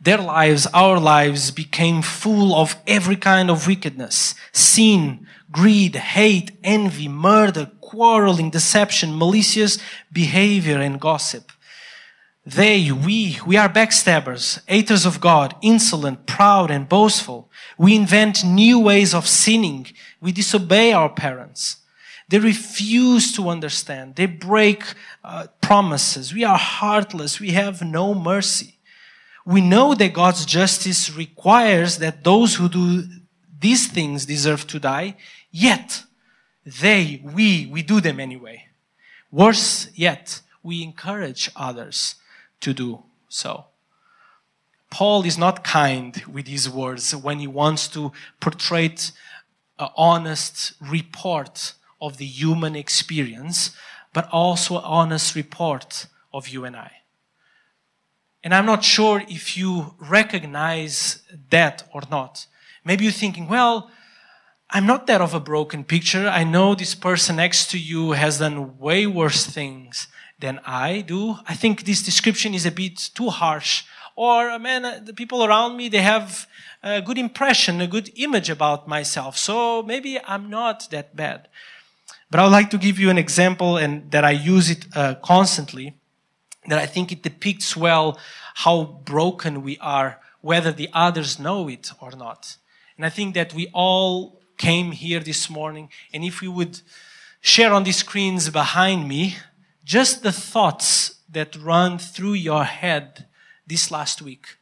their 0.00 0.18
lives, 0.18 0.68
our 0.72 1.00
lives, 1.00 1.50
became 1.50 2.02
full 2.02 2.54
of 2.54 2.76
every 2.86 3.16
kind 3.16 3.50
of 3.50 3.66
wickedness, 3.66 4.36
sin, 4.52 5.26
greed, 5.50 5.96
hate, 5.96 6.52
envy, 6.62 7.08
murder, 7.08 7.70
quarreling, 7.80 8.50
deception, 8.50 9.16
malicious 9.16 9.78
behavior, 10.12 10.78
and 10.78 11.00
gossip. 11.00 11.52
They, 12.44 12.90
we, 12.90 13.38
we 13.46 13.56
are 13.56 13.68
backstabbers, 13.68 14.60
haters 14.66 15.04
of 15.04 15.20
God, 15.20 15.54
insolent, 15.60 16.26
proud, 16.26 16.70
and 16.70 16.88
boastful. 16.88 17.50
We 17.76 17.94
invent 17.94 18.44
new 18.44 18.78
ways 18.78 19.14
of 19.14 19.26
sinning. 19.26 19.86
We 20.20 20.32
disobey 20.32 20.92
our 20.92 21.10
parents. 21.10 21.76
They 22.28 22.38
refuse 22.38 23.32
to 23.32 23.48
understand. 23.48 24.16
They 24.16 24.26
break 24.26 24.82
uh, 25.24 25.48
promises. 25.60 26.32
We 26.32 26.44
are 26.44 26.58
heartless. 26.58 27.40
We 27.40 27.50
have 27.50 27.82
no 27.82 28.14
mercy. 28.14 28.78
We 29.44 29.60
know 29.62 29.94
that 29.94 30.12
God's 30.12 30.44
justice 30.44 31.14
requires 31.14 31.98
that 31.98 32.24
those 32.24 32.56
who 32.56 32.68
do 32.68 33.04
these 33.60 33.88
things 33.88 34.26
deserve 34.26 34.66
to 34.68 34.78
die, 34.78 35.16
yet 35.50 36.04
they, 36.64 37.20
we, 37.24 37.66
we 37.66 37.82
do 37.82 38.00
them 38.00 38.20
anyway. 38.20 38.66
Worse 39.30 39.88
yet, 39.94 40.40
we 40.62 40.82
encourage 40.82 41.50
others 41.56 42.16
to 42.60 42.74
do 42.74 43.02
so. 43.28 43.66
Paul 44.90 45.24
is 45.24 45.36
not 45.36 45.64
kind 45.64 46.22
with 46.26 46.46
his 46.46 46.68
words 46.68 47.14
when 47.14 47.40
he 47.40 47.46
wants 47.46 47.88
to 47.88 48.12
portray 48.40 48.94
an 49.78 49.88
honest 49.96 50.72
report 50.80 51.74
of 52.00 52.16
the 52.16 52.26
human 52.26 52.74
experience, 52.74 53.70
but 54.12 54.28
also 54.32 54.78
an 54.78 54.84
honest 54.84 55.34
report 55.34 56.06
of 56.32 56.48
you 56.48 56.64
and 56.64 56.76
I. 56.76 56.92
And 58.42 58.54
I'm 58.54 58.66
not 58.66 58.84
sure 58.84 59.22
if 59.28 59.56
you 59.56 59.94
recognize 59.98 61.22
that 61.50 61.88
or 61.92 62.02
not. 62.10 62.46
Maybe 62.84 63.04
you're 63.04 63.12
thinking, 63.12 63.48
well, 63.48 63.90
I'm 64.70 64.84
not 64.84 65.06
that 65.06 65.22
of 65.22 65.32
a 65.32 65.40
broken 65.40 65.82
picture. 65.82 66.28
I 66.28 66.44
know 66.44 66.74
this 66.74 66.94
person 66.94 67.36
next 67.36 67.70
to 67.70 67.78
you 67.78 68.12
has 68.12 68.38
done 68.38 68.76
way 68.78 69.06
worse 69.06 69.46
things 69.46 70.08
than 70.38 70.60
I 70.66 71.00
do. 71.00 71.36
I 71.48 71.54
think 71.54 71.84
this 71.84 72.02
description 72.02 72.52
is 72.52 72.66
a 72.66 72.70
bit 72.70 73.10
too 73.14 73.30
harsh. 73.30 73.84
Or, 74.14 74.58
man, 74.58 75.06
the 75.06 75.14
people 75.14 75.42
around 75.42 75.78
me, 75.78 75.88
they 75.88 76.02
have 76.02 76.46
a 76.82 77.00
good 77.00 77.16
impression, 77.16 77.80
a 77.80 77.86
good 77.86 78.10
image 78.16 78.50
about 78.50 78.86
myself. 78.86 79.38
So 79.38 79.82
maybe 79.82 80.20
I'm 80.22 80.50
not 80.50 80.88
that 80.90 81.16
bad. 81.16 81.48
But 82.30 82.40
I 82.40 82.42
would 82.42 82.52
like 82.52 82.68
to 82.70 82.78
give 82.78 82.98
you 82.98 83.08
an 83.08 83.16
example 83.16 83.78
and 83.78 84.10
that 84.10 84.24
I 84.24 84.32
use 84.32 84.68
it 84.68 84.84
uh, 84.94 85.14
constantly, 85.14 85.94
that 86.66 86.78
I 86.78 86.84
think 86.84 87.10
it 87.10 87.22
depicts 87.22 87.74
well 87.74 88.18
how 88.56 88.84
broken 88.84 89.62
we 89.62 89.78
are, 89.78 90.20
whether 90.42 90.72
the 90.72 90.90
others 90.92 91.38
know 91.38 91.68
it 91.68 91.90
or 92.00 92.10
not. 92.10 92.58
And 92.98 93.06
I 93.06 93.08
think 93.08 93.34
that 93.34 93.54
we 93.54 93.68
all 93.72 94.37
came 94.58 94.92
here 94.92 95.20
this 95.20 95.48
morning, 95.48 95.88
and 96.12 96.24
if 96.24 96.40
we 96.40 96.48
would 96.48 96.80
share 97.40 97.72
on 97.72 97.84
the 97.84 97.92
screens 97.92 98.50
behind 98.50 99.08
me 99.08 99.36
just 99.84 100.22
the 100.22 100.32
thoughts 100.32 101.20
that 101.30 101.56
run 101.56 101.98
through 101.98 102.34
your 102.34 102.64
head 102.64 103.26
this 103.66 103.90
last 103.90 104.20
week. 104.20 104.58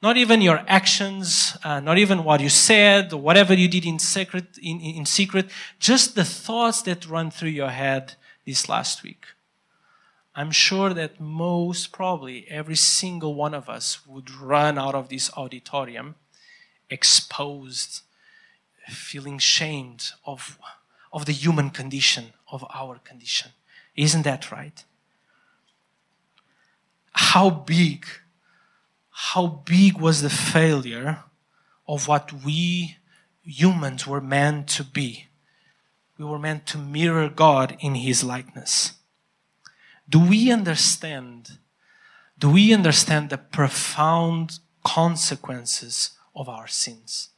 Not 0.00 0.16
even 0.16 0.40
your 0.40 0.62
actions, 0.68 1.56
uh, 1.64 1.80
not 1.80 1.98
even 1.98 2.22
what 2.22 2.40
you 2.40 2.48
said, 2.48 3.12
or 3.12 3.20
whatever 3.20 3.54
you 3.54 3.66
did 3.66 3.84
in 3.84 3.98
secret, 3.98 4.56
in, 4.62 4.80
in 4.80 5.06
secret, 5.06 5.50
just 5.80 6.14
the 6.14 6.24
thoughts 6.24 6.82
that 6.82 7.08
run 7.08 7.30
through 7.32 7.50
your 7.50 7.70
head 7.70 8.14
this 8.46 8.68
last 8.68 9.02
week. 9.02 9.26
I'm 10.36 10.52
sure 10.52 10.94
that 10.94 11.18
most 11.18 11.90
probably 11.90 12.46
every 12.48 12.76
single 12.76 13.34
one 13.34 13.54
of 13.54 13.68
us 13.68 14.06
would 14.06 14.30
run 14.30 14.78
out 14.78 14.94
of 14.94 15.08
this 15.08 15.32
auditorium 15.36 16.14
exposed, 16.88 18.02
feeling 18.90 19.38
shamed 19.38 20.10
of, 20.24 20.58
of 21.12 21.26
the 21.26 21.32
human 21.32 21.70
condition, 21.70 22.32
of 22.50 22.64
our 22.74 22.98
condition. 22.98 23.52
Isn't 23.96 24.22
that 24.22 24.50
right? 24.52 24.84
How 27.12 27.50
big 27.50 28.06
how 29.20 29.48
big 29.48 29.98
was 29.98 30.22
the 30.22 30.30
failure 30.30 31.24
of 31.88 32.06
what 32.06 32.32
we 32.44 32.98
humans 33.42 34.06
were 34.06 34.20
meant 34.20 34.68
to 34.68 34.84
be. 34.84 35.26
We 36.16 36.24
were 36.24 36.38
meant 36.38 36.66
to 36.66 36.78
mirror 36.78 37.28
God 37.28 37.76
in 37.80 37.96
His 37.96 38.22
likeness. 38.22 38.92
Do 40.08 40.20
we 40.20 40.52
understand? 40.52 41.58
Do 42.38 42.48
we 42.50 42.72
understand 42.72 43.30
the 43.30 43.38
profound 43.38 44.60
consequences 44.84 46.10
of 46.34 46.48
our 46.48 46.68
sins? 46.68 47.30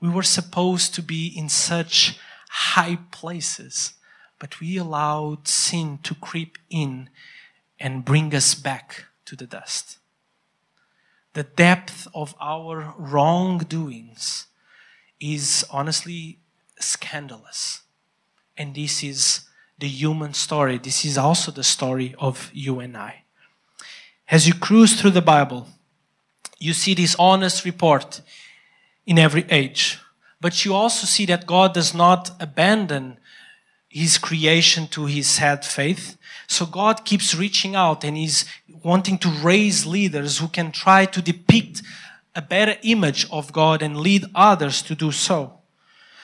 We 0.00 0.08
were 0.08 0.22
supposed 0.22 0.94
to 0.94 1.02
be 1.02 1.26
in 1.26 1.48
such 1.48 2.18
high 2.48 2.98
places, 3.10 3.94
but 4.38 4.60
we 4.60 4.76
allowed 4.76 5.46
sin 5.46 5.98
to 6.02 6.14
creep 6.14 6.56
in 6.70 7.10
and 7.78 8.04
bring 8.04 8.34
us 8.34 8.54
back 8.54 9.04
to 9.26 9.36
the 9.36 9.46
dust. 9.46 9.98
The 11.34 11.44
depth 11.44 12.08
of 12.14 12.34
our 12.40 12.94
wrongdoings 12.98 14.46
is 15.20 15.64
honestly 15.70 16.38
scandalous. 16.78 17.82
And 18.56 18.74
this 18.74 19.04
is 19.04 19.42
the 19.78 19.88
human 19.88 20.34
story. 20.34 20.78
This 20.78 21.04
is 21.04 21.16
also 21.16 21.52
the 21.52 21.62
story 21.62 22.14
of 22.18 22.50
you 22.52 22.80
and 22.80 22.96
I. 22.96 23.24
As 24.28 24.46
you 24.46 24.54
cruise 24.54 25.00
through 25.00 25.10
the 25.10 25.22
Bible, 25.22 25.68
you 26.58 26.72
see 26.72 26.94
this 26.94 27.16
honest 27.18 27.64
report 27.64 28.22
in 29.06 29.18
every 29.18 29.44
age. 29.50 29.98
But 30.40 30.64
you 30.64 30.74
also 30.74 31.06
see 31.06 31.26
that 31.26 31.46
God 31.46 31.74
does 31.74 31.94
not 31.94 32.30
abandon 32.40 33.18
his 33.88 34.18
creation 34.18 34.86
to 34.88 35.06
his 35.06 35.28
sad 35.28 35.64
faith. 35.64 36.16
So 36.46 36.64
God 36.64 37.04
keeps 37.04 37.34
reaching 37.34 37.74
out 37.74 38.04
and 38.04 38.16
he's 38.16 38.44
wanting 38.82 39.18
to 39.18 39.28
raise 39.28 39.84
leaders 39.84 40.38
who 40.38 40.48
can 40.48 40.72
try 40.72 41.04
to 41.06 41.20
depict 41.20 41.82
a 42.34 42.40
better 42.40 42.76
image 42.82 43.26
of 43.30 43.52
God 43.52 43.82
and 43.82 43.96
lead 43.96 44.24
others 44.34 44.80
to 44.82 44.94
do 44.94 45.10
so. 45.12 45.58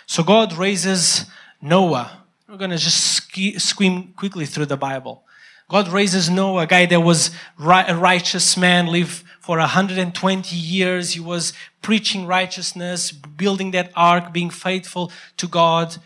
So 0.07 0.23
God 0.23 0.53
raises 0.53 1.27
Noah. 1.61 2.25
We're 2.49 2.57
going 2.57 2.71
to 2.71 2.79
just 2.79 3.15
ski, 3.15 3.59
skim 3.59 4.13
quickly 4.17 4.47
through 4.47 4.67
the 4.67 4.77
Bible. 4.77 5.25
God 5.69 5.89
raises 5.89 6.31
Noah, 6.31 6.63
a 6.63 6.67
guy 6.67 6.87
that 6.87 7.01
was 7.01 7.33
a 7.59 7.97
righteous 7.97 8.57
man, 8.57 8.87
lived 8.87 9.25
for 9.47 9.59
120 9.59 10.57
years. 10.57 11.13
He 11.13 11.21
was 11.21 11.53
preaching 11.81 12.27
righteousness, 12.27 13.13
building 13.13 13.71
that 13.71 13.93
ark, 13.95 14.33
being 14.33 14.51
faithful 14.51 15.13
to 15.37 15.47
God. 15.47 15.99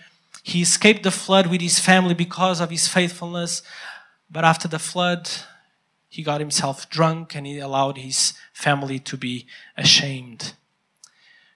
He 0.42 0.60
escaped 0.60 1.04
the 1.04 1.10
flood 1.10 1.46
with 1.46 1.62
his 1.62 1.78
family 1.78 2.12
because 2.12 2.60
of 2.60 2.68
his 2.68 2.86
faithfulness. 2.86 3.62
But 4.30 4.44
after 4.44 4.68
the 4.68 4.78
flood, 4.78 5.30
he 6.10 6.22
got 6.22 6.40
himself 6.40 6.90
drunk 6.90 7.34
and 7.34 7.46
he 7.46 7.58
allowed 7.58 7.96
his 7.96 8.34
family 8.52 8.98
to 8.98 9.16
be 9.16 9.46
ashamed. 9.74 10.52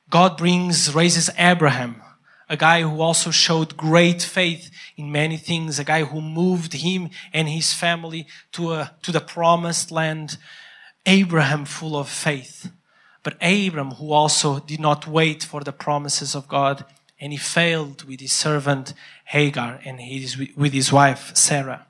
God 0.08 0.38
brings, 0.38 0.94
raises 0.94 1.28
Abraham, 1.36 2.00
a 2.48 2.56
guy 2.56 2.80
who 2.80 3.02
also 3.02 3.30
showed 3.30 3.76
great 3.76 4.22
faith 4.22 4.70
in 4.96 5.12
many 5.12 5.36
things, 5.36 5.78
a 5.78 5.84
guy 5.84 6.04
who 6.04 6.22
moved 6.22 6.72
him 6.72 7.10
and 7.34 7.46
his 7.46 7.74
family 7.74 8.26
to, 8.52 8.72
a, 8.72 8.94
to 9.02 9.12
the 9.12 9.20
promised 9.20 9.90
land. 9.90 10.38
Abraham, 11.06 11.64
full 11.64 11.96
of 11.96 12.08
faith. 12.08 12.70
But 13.22 13.36
Abram, 13.40 13.92
who 13.92 14.12
also 14.12 14.60
did 14.60 14.80
not 14.80 15.06
wait 15.06 15.42
for 15.42 15.62
the 15.62 15.72
promises 15.72 16.34
of 16.34 16.48
God, 16.48 16.84
and 17.18 17.32
he 17.32 17.38
failed 17.38 18.04
with 18.04 18.20
his 18.20 18.32
servant 18.32 18.92
Hagar 19.26 19.80
and 19.84 20.00
his, 20.00 20.36
with 20.56 20.72
his 20.72 20.92
wife 20.92 21.34
Sarah. 21.34 21.86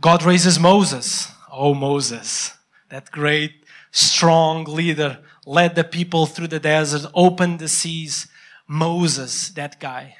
God 0.00 0.22
raises 0.22 0.58
Moses. 0.58 1.30
Oh, 1.50 1.74
Moses, 1.74 2.54
that 2.88 3.10
great, 3.10 3.64
strong 3.90 4.64
leader, 4.64 5.18
led 5.44 5.74
the 5.74 5.84
people 5.84 6.24
through 6.26 6.48
the 6.48 6.58
desert, 6.58 7.10
opened 7.14 7.58
the 7.58 7.68
seas. 7.68 8.28
Moses, 8.66 9.50
that 9.50 9.78
guy. 9.78 10.16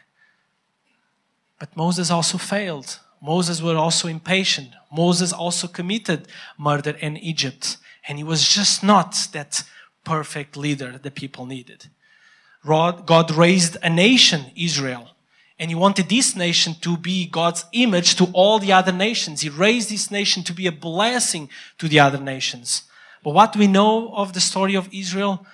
But 1.58 1.76
Moses 1.76 2.10
also 2.10 2.36
failed. 2.36 3.00
Moses 3.22 3.62
was 3.62 3.76
also 3.76 4.08
impatient. 4.08 4.70
Moses 4.92 5.32
also 5.32 5.68
committed 5.68 6.26
murder 6.58 6.96
in 7.00 7.16
Egypt. 7.16 7.76
And 8.08 8.18
he 8.18 8.24
was 8.24 8.48
just 8.48 8.82
not 8.82 9.14
that 9.32 9.62
perfect 10.04 10.56
leader 10.56 10.98
the 10.98 11.10
people 11.12 11.46
needed. 11.46 11.86
God 12.66 13.30
raised 13.30 13.76
a 13.82 13.88
nation, 13.88 14.46
Israel. 14.56 15.10
And 15.58 15.70
he 15.70 15.76
wanted 15.76 16.08
this 16.08 16.34
nation 16.34 16.74
to 16.80 16.96
be 16.96 17.26
God's 17.26 17.64
image 17.72 18.16
to 18.16 18.28
all 18.32 18.58
the 18.58 18.72
other 18.72 18.90
nations. 18.90 19.42
He 19.42 19.48
raised 19.48 19.90
this 19.90 20.10
nation 20.10 20.42
to 20.44 20.52
be 20.52 20.66
a 20.66 20.72
blessing 20.72 21.48
to 21.78 21.86
the 21.86 22.00
other 22.00 22.18
nations. 22.18 22.82
But 23.22 23.34
what 23.34 23.54
we 23.54 23.68
know 23.68 24.12
of 24.14 24.32
the 24.32 24.40
story 24.40 24.74
of 24.74 24.88
Israel, 24.92 25.46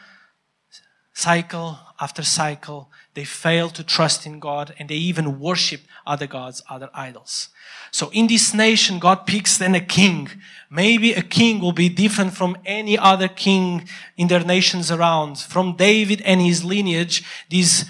cycle 1.13 1.79
after 2.01 2.23
cycle, 2.23 2.91
they 3.19 3.25
failed 3.25 3.75
to 3.75 3.83
trust 3.83 4.27
in 4.27 4.39
God 4.39 4.73
and 4.79 4.89
they 4.89 4.95
even 4.95 5.41
worship 5.41 5.81
other 6.07 6.29
gods, 6.29 6.63
other 6.71 6.89
idols. 6.95 7.49
So 7.91 8.11
in 8.13 8.29
this 8.29 8.55
nation, 8.55 9.01
God 9.01 9.27
picks 9.27 9.59
then 9.59 9.75
a 9.75 9.81
king. 9.81 10.29
Maybe 10.71 11.13
a 11.13 11.23
king 11.23 11.61
will 11.61 11.73
be 11.73 11.89
different 11.89 12.33
from 12.33 12.57
any 12.65 12.97
other 12.97 13.27
king 13.27 13.89
in 14.17 14.29
their 14.29 14.45
nations 14.45 14.93
around. 14.93 15.39
From 15.39 15.75
David 15.75 16.23
and 16.23 16.41
his 16.41 16.63
lineage, 16.63 17.25
this 17.51 17.87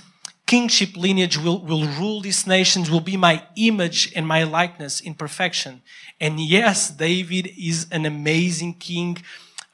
kingship 0.47 0.97
lineage 0.97 1.37
will, 1.37 1.61
will 1.61 1.87
rule 1.87 2.23
these 2.23 2.47
nations, 2.47 2.91
will 2.91 3.01
be 3.01 3.19
my 3.19 3.43
image 3.57 4.11
and 4.17 4.27
my 4.27 4.45
likeness 4.45 4.99
in 4.99 5.12
perfection. 5.12 5.83
And 6.19 6.41
yes, 6.41 6.88
David 6.88 7.53
is 7.59 7.87
an 7.91 8.07
amazing 8.07 8.75
king, 8.75 9.19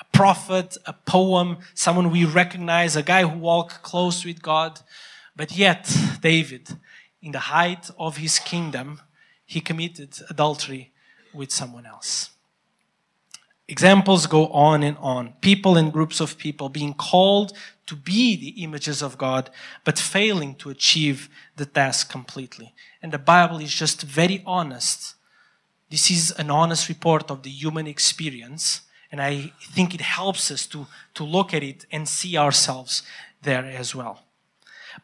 a 0.00 0.04
prophet, 0.06 0.76
a 0.84 0.94
poem, 0.94 1.58
someone 1.74 2.10
we 2.10 2.24
recognize, 2.24 2.96
a 2.96 3.04
guy 3.04 3.22
who 3.22 3.38
walked 3.38 3.84
close 3.84 4.24
with 4.24 4.42
God. 4.42 4.80
But 5.36 5.52
yet, 5.52 5.94
David, 6.20 6.68
in 7.20 7.32
the 7.32 7.38
height 7.38 7.90
of 7.98 8.18
his 8.18 8.38
kingdom, 8.38 9.00
he 9.46 9.60
committed 9.60 10.16
adultery 10.30 10.92
with 11.32 11.50
someone 11.50 11.86
else. 11.86 12.30
Examples 13.66 14.26
go 14.26 14.48
on 14.48 14.82
and 14.82 14.96
on. 14.98 15.32
People 15.40 15.76
and 15.76 15.92
groups 15.92 16.20
of 16.20 16.36
people 16.36 16.68
being 16.68 16.92
called 16.92 17.52
to 17.86 17.96
be 17.96 18.36
the 18.36 18.62
images 18.62 19.02
of 19.02 19.16
God, 19.16 19.50
but 19.84 19.98
failing 19.98 20.54
to 20.56 20.70
achieve 20.70 21.28
the 21.56 21.66
task 21.66 22.10
completely. 22.10 22.74
And 23.02 23.12
the 23.12 23.18
Bible 23.18 23.58
is 23.58 23.74
just 23.74 24.02
very 24.02 24.42
honest. 24.46 25.14
This 25.90 26.10
is 26.10 26.30
an 26.32 26.50
honest 26.50 26.88
report 26.88 27.30
of 27.30 27.42
the 27.42 27.50
human 27.50 27.86
experience, 27.86 28.82
and 29.10 29.20
I 29.20 29.52
think 29.72 29.94
it 29.94 30.00
helps 30.00 30.50
us 30.50 30.66
to, 30.66 30.86
to 31.14 31.24
look 31.24 31.54
at 31.54 31.62
it 31.62 31.86
and 31.90 32.08
see 32.08 32.36
ourselves 32.36 33.02
there 33.42 33.64
as 33.64 33.94
well. 33.94 34.23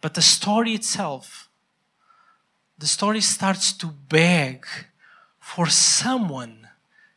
But 0.01 0.15
the 0.15 0.23
story 0.23 0.75
itself, 0.75 1.49
the 2.79 2.87
story 2.87 3.21
starts 3.21 3.73
to 3.75 3.87
beg 3.87 4.67
for 5.39 5.67
someone 5.67 6.69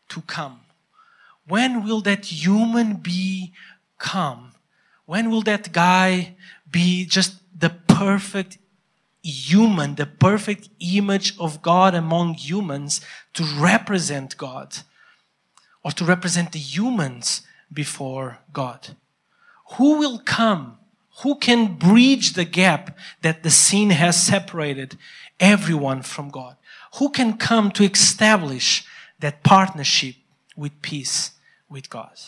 to 0.09 0.21
come 0.21 0.63
when 1.47 1.83
will 1.83 2.01
that 2.01 2.25
human 2.25 2.95
be 2.95 3.53
come? 3.97 4.53
When 5.05 5.29
will 5.29 5.41
that 5.43 5.71
guy 5.73 6.35
be 6.69 7.05
just 7.05 7.35
the 7.57 7.69
perfect 7.69 8.57
human, 9.21 9.95
the 9.95 10.05
perfect 10.05 10.69
image 10.79 11.37
of 11.37 11.61
God 11.61 11.93
among 11.93 12.35
humans 12.35 13.01
to 13.33 13.43
represent 13.43 14.37
God 14.37 14.77
or 15.83 15.91
to 15.91 16.05
represent 16.05 16.53
the 16.53 16.59
humans 16.59 17.41
before 17.71 18.39
God? 18.53 18.95
Who 19.75 19.99
will 19.99 20.19
come? 20.19 20.77
Who 21.21 21.35
can 21.35 21.75
bridge 21.75 22.33
the 22.33 22.45
gap 22.45 22.97
that 23.21 23.43
the 23.43 23.51
sin 23.51 23.91
has 23.91 24.21
separated 24.21 24.97
everyone 25.39 26.01
from 26.01 26.29
God? 26.29 26.57
Who 26.95 27.09
can 27.09 27.37
come 27.37 27.71
to 27.71 27.83
establish 27.83 28.85
that 29.23 29.41
partnership 29.41 30.15
with 30.55 30.81
peace 30.81 31.31
with 31.69 31.89
God. 31.89 32.19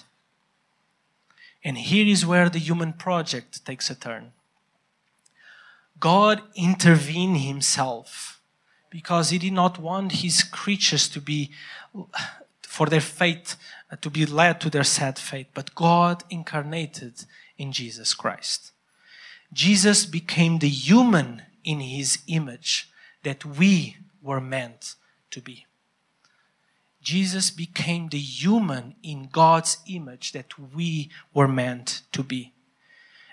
And 1.63 1.77
here 1.77 2.07
is 2.07 2.25
where 2.25 2.49
the 2.49 2.59
human 2.59 2.93
project 2.93 3.65
takes 3.65 3.89
a 3.89 3.95
turn. 3.95 4.31
God 5.99 6.41
intervened 6.55 7.39
himself 7.39 8.39
because 8.89 9.29
he 9.29 9.37
did 9.37 9.51
not 9.51 9.77
want 9.77 10.23
his 10.23 10.41
creatures 10.41 11.09
to 11.09 11.19
be 11.19 11.51
for 12.61 12.87
their 12.87 13.01
fate 13.01 13.57
to 14.01 14.09
be 14.09 14.25
led 14.25 14.59
to 14.61 14.69
their 14.69 14.83
sad 14.83 15.17
fate 15.17 15.47
but 15.53 15.75
God 15.75 16.23
incarnated 16.29 17.25
in 17.57 17.71
Jesus 17.71 18.13
Christ. 18.13 18.71
Jesus 19.55 20.05
became 20.05 20.59
the 20.59 20.67
human 20.67 21.41
in 21.63 21.79
his 21.79 22.19
image 22.27 22.91
that 23.23 23.45
we 23.45 23.95
were 24.21 24.41
meant 24.41 24.95
to 25.31 25.39
be. 25.39 25.65
Jesus 27.01 27.51
became 27.51 28.09
the 28.09 28.19
human 28.19 28.95
in 29.01 29.29
God's 29.31 29.77
image 29.87 30.33
that 30.33 30.59
we 30.75 31.09
were 31.33 31.47
meant 31.47 32.01
to 32.11 32.21
be. 32.21 32.51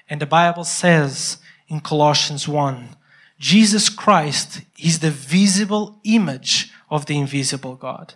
And 0.08 0.20
the 0.20 0.26
Bible 0.26 0.62
says 0.62 1.38
in 1.66 1.80
Colossians 1.80 2.46
1 2.46 2.96
Jesus 3.40 3.88
Christ 3.88 4.60
is 4.78 5.00
the 5.00 5.10
visible 5.10 5.98
image 6.04 6.70
of 6.88 7.06
the 7.06 7.18
invisible 7.18 7.74
God. 7.74 8.14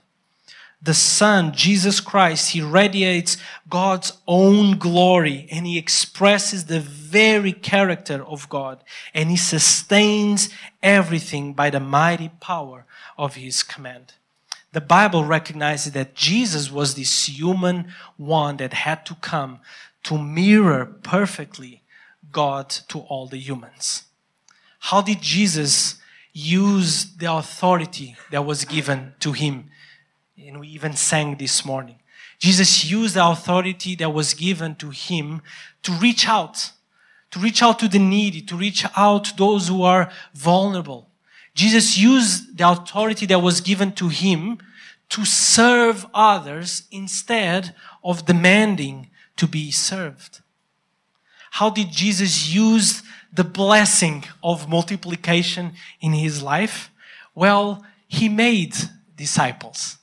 The 0.83 0.95
Son, 0.95 1.53
Jesus 1.53 2.01
Christ, 2.01 2.51
He 2.51 2.61
radiates 2.61 3.37
God's 3.69 4.13
own 4.27 4.79
glory 4.79 5.49
and 5.51 5.67
He 5.67 5.79
expresses 5.79 6.67
the 6.67 6.81
very 6.81 7.53
character 7.53 8.25
of 8.25 8.49
God 8.49 8.85
and 9.15 9.31
He 9.31 9.37
sustains 9.37 10.49
everything 10.83 11.55
by 11.55 11.71
the 11.71 11.81
mighty 11.81 12.31
power 12.41 12.87
of 13.19 13.35
His 13.35 13.63
command 13.63 14.15
the 14.77 14.81
Bible 14.83 15.25
recognizes 15.25 15.93
that 15.93 16.15
Jesus 16.15 16.71
was 16.71 16.97
this 16.97 17.27
human 17.27 17.95
one 18.19 18.59
that 18.59 18.75
had 18.75 19.07
to 19.07 19.15
come 19.15 19.61
to 20.03 20.19
mirror 20.19 20.85
perfectly 20.85 21.83
God 22.31 22.69
to 22.89 22.99
all 22.99 23.27
the 23.27 23.39
humans. 23.39 24.03
How 24.81 25.01
did 25.01 25.23
Jesus 25.23 25.97
use 26.35 27.07
the 27.17 27.33
authority 27.33 28.17
that 28.31 28.45
was 28.45 28.67
given 28.67 29.15
to 29.21 29.33
him? 29.33 29.71
And 30.39 30.61
we 30.61 30.69
even 30.69 30.95
sang 30.95 31.37
this 31.37 31.65
morning. 31.65 31.97
Jesus 32.39 32.85
used 32.85 33.15
the 33.15 33.27
authority 33.27 33.95
that 33.97 34.11
was 34.11 34.35
given 34.35 34.75
to 34.77 34.91
him 34.91 35.41
to 35.83 35.93
reach 35.93 36.29
out, 36.29 36.73
to 37.31 37.39
reach 37.39 37.63
out 37.63 37.79
to 37.79 37.89
the 37.89 37.99
needy, 37.99 38.43
to 38.43 38.57
reach 38.57 38.85
out 38.97 39.25
to 39.25 39.37
those 39.37 39.69
who 39.69 39.83
are 39.83 40.13
vulnerable. 40.35 41.09
Jesus 41.55 41.97
used 41.97 42.59
the 42.59 42.69
authority 42.69 43.25
that 43.27 43.39
was 43.39 43.63
given 43.63 43.93
to 43.93 44.09
him 44.09 44.59
to 45.09 45.25
serve 45.25 46.05
others 46.13 46.83
instead 46.91 47.75
of 48.05 48.27
demanding 48.27 49.09
to 49.37 49.47
be 49.47 49.71
served. 49.71 50.41
How 51.53 51.71
did 51.71 51.91
Jesus 51.91 52.53
use 52.53 53.03
the 53.33 53.45
blessing 53.45 54.25
of 54.43 54.69
multiplication 54.69 55.73
in 56.03 56.13
his 56.13 56.43
life? 56.43 56.91
Well, 57.35 57.87
he 58.07 58.29
made 58.29 58.75
disciples 59.17 59.97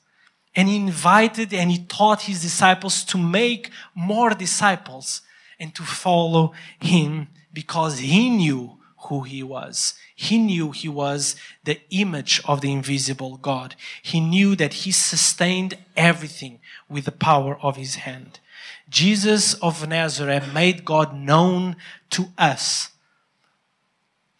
and 0.56 0.68
he 0.68 0.76
invited 0.76 1.52
and 1.52 1.70
he 1.70 1.84
taught 1.84 2.22
his 2.22 2.42
disciples 2.42 3.04
to 3.04 3.18
make 3.18 3.70
more 3.94 4.30
disciples 4.30 5.22
and 5.58 5.74
to 5.74 5.82
follow 5.82 6.52
him 6.80 7.28
because 7.52 7.98
he 7.98 8.30
knew 8.30 8.78
who 9.08 9.22
he 9.22 9.42
was. 9.42 9.94
He 10.14 10.38
knew 10.38 10.70
he 10.70 10.88
was 10.88 11.36
the 11.64 11.80
image 11.90 12.40
of 12.46 12.60
the 12.60 12.72
invisible 12.72 13.36
God. 13.38 13.74
He 14.02 14.20
knew 14.20 14.54
that 14.56 14.74
he 14.74 14.92
sustained 14.92 15.76
everything 15.96 16.60
with 16.88 17.04
the 17.04 17.12
power 17.12 17.58
of 17.60 17.76
his 17.76 17.96
hand. 17.96 18.40
Jesus 18.88 19.54
of 19.54 19.86
Nazareth 19.88 20.52
made 20.52 20.84
God 20.84 21.14
known 21.14 21.76
to 22.10 22.28
us. 22.38 22.90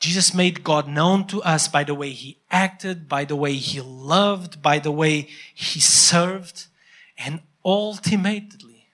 Jesus 0.05 0.35
made 0.35 0.63
God 0.63 0.87
known 0.87 1.27
to 1.29 1.43
us 1.45 1.67
by 1.67 1.83
the 1.83 1.95
way 1.95 2.11
he 2.11 2.37
acted, 2.51 3.09
by 3.09 3.25
the 3.25 3.35
way 3.35 3.55
he 3.55 3.81
loved, 3.81 4.61
by 4.61 4.79
the 4.79 4.93
way 4.93 5.29
he 5.55 5.81
served, 5.81 6.67
and 7.17 7.41
ultimately, 7.65 8.89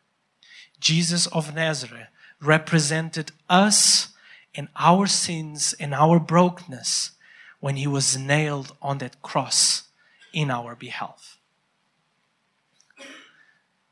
Jesus 0.78 1.26
of 1.26 1.52
Nazareth 1.52 2.06
represented 2.40 3.32
us 3.48 4.10
and 4.54 4.68
our 4.76 5.08
sins 5.08 5.74
and 5.80 5.92
our 5.92 6.20
brokenness 6.20 7.10
when 7.58 7.74
he 7.74 7.88
was 7.88 8.16
nailed 8.16 8.76
on 8.80 8.98
that 8.98 9.20
cross 9.20 9.88
in 10.32 10.48
our 10.48 10.76
behalf. 10.76 11.40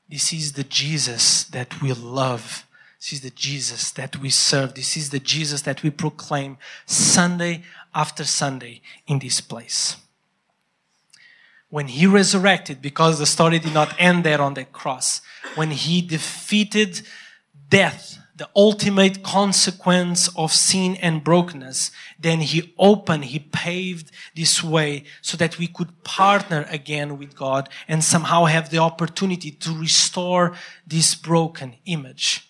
This 0.09 0.33
is 0.33 0.53
the 0.53 0.63
Jesus 0.63 1.43
that 1.43 1.83
we 1.83 1.93
love. 1.93 2.65
This 3.01 3.13
is 3.13 3.21
the 3.21 3.31
Jesus 3.31 3.91
that 3.93 4.17
we 4.17 4.29
serve. 4.31 4.75
This 4.75 4.97
is 4.97 5.11
the 5.11 5.21
Jesus 5.21 5.63
that 5.63 5.83
we 5.83 5.91
proclaim 5.91 6.59
Sunday 6.85 7.63
after 7.95 8.25
Sunday 8.25 8.83
in 9.07 9.21
this 9.21 9.41
place. 9.41 9.97
When 11.71 11.89
he 11.89 12.07
resurrected, 12.07 12.83
because 12.83 13.19
the 13.19 13.27
story 13.27 13.59
did 13.59 13.75
not 13.75 13.95
end 13.99 14.25
there 14.25 14.41
on 14.41 14.55
the 14.55 14.65
cross, 14.65 15.21
when 15.55 15.71
he 15.71 16.01
defeated 16.01 17.03
death 17.69 18.19
the 18.39 18.49
ultimate 18.55 19.25
consequence 19.25 20.29
of 20.37 20.53
sin 20.53 20.97
and 21.03 21.25
brokenness, 21.25 21.91
then 22.21 22.41
he 22.41 22.73
opened, 22.79 23.25
he 23.25 23.41
paved 23.41 24.13
this 24.37 24.63
way 24.63 25.03
so 25.21 25.37
that 25.37 25.59
we 25.59 25.67
could 25.67 26.05
partner 26.05 26.65
again 26.71 27.19
with 27.19 27.35
God 27.35 27.69
and 27.89 28.03
somehow 28.03 28.45
have 28.45 28.71
the 28.71 28.79
opportunity 28.79 29.51
to 29.51 29.77
restore 29.77 30.55
this 30.87 31.17
broken 31.17 31.75
image. 31.85 32.48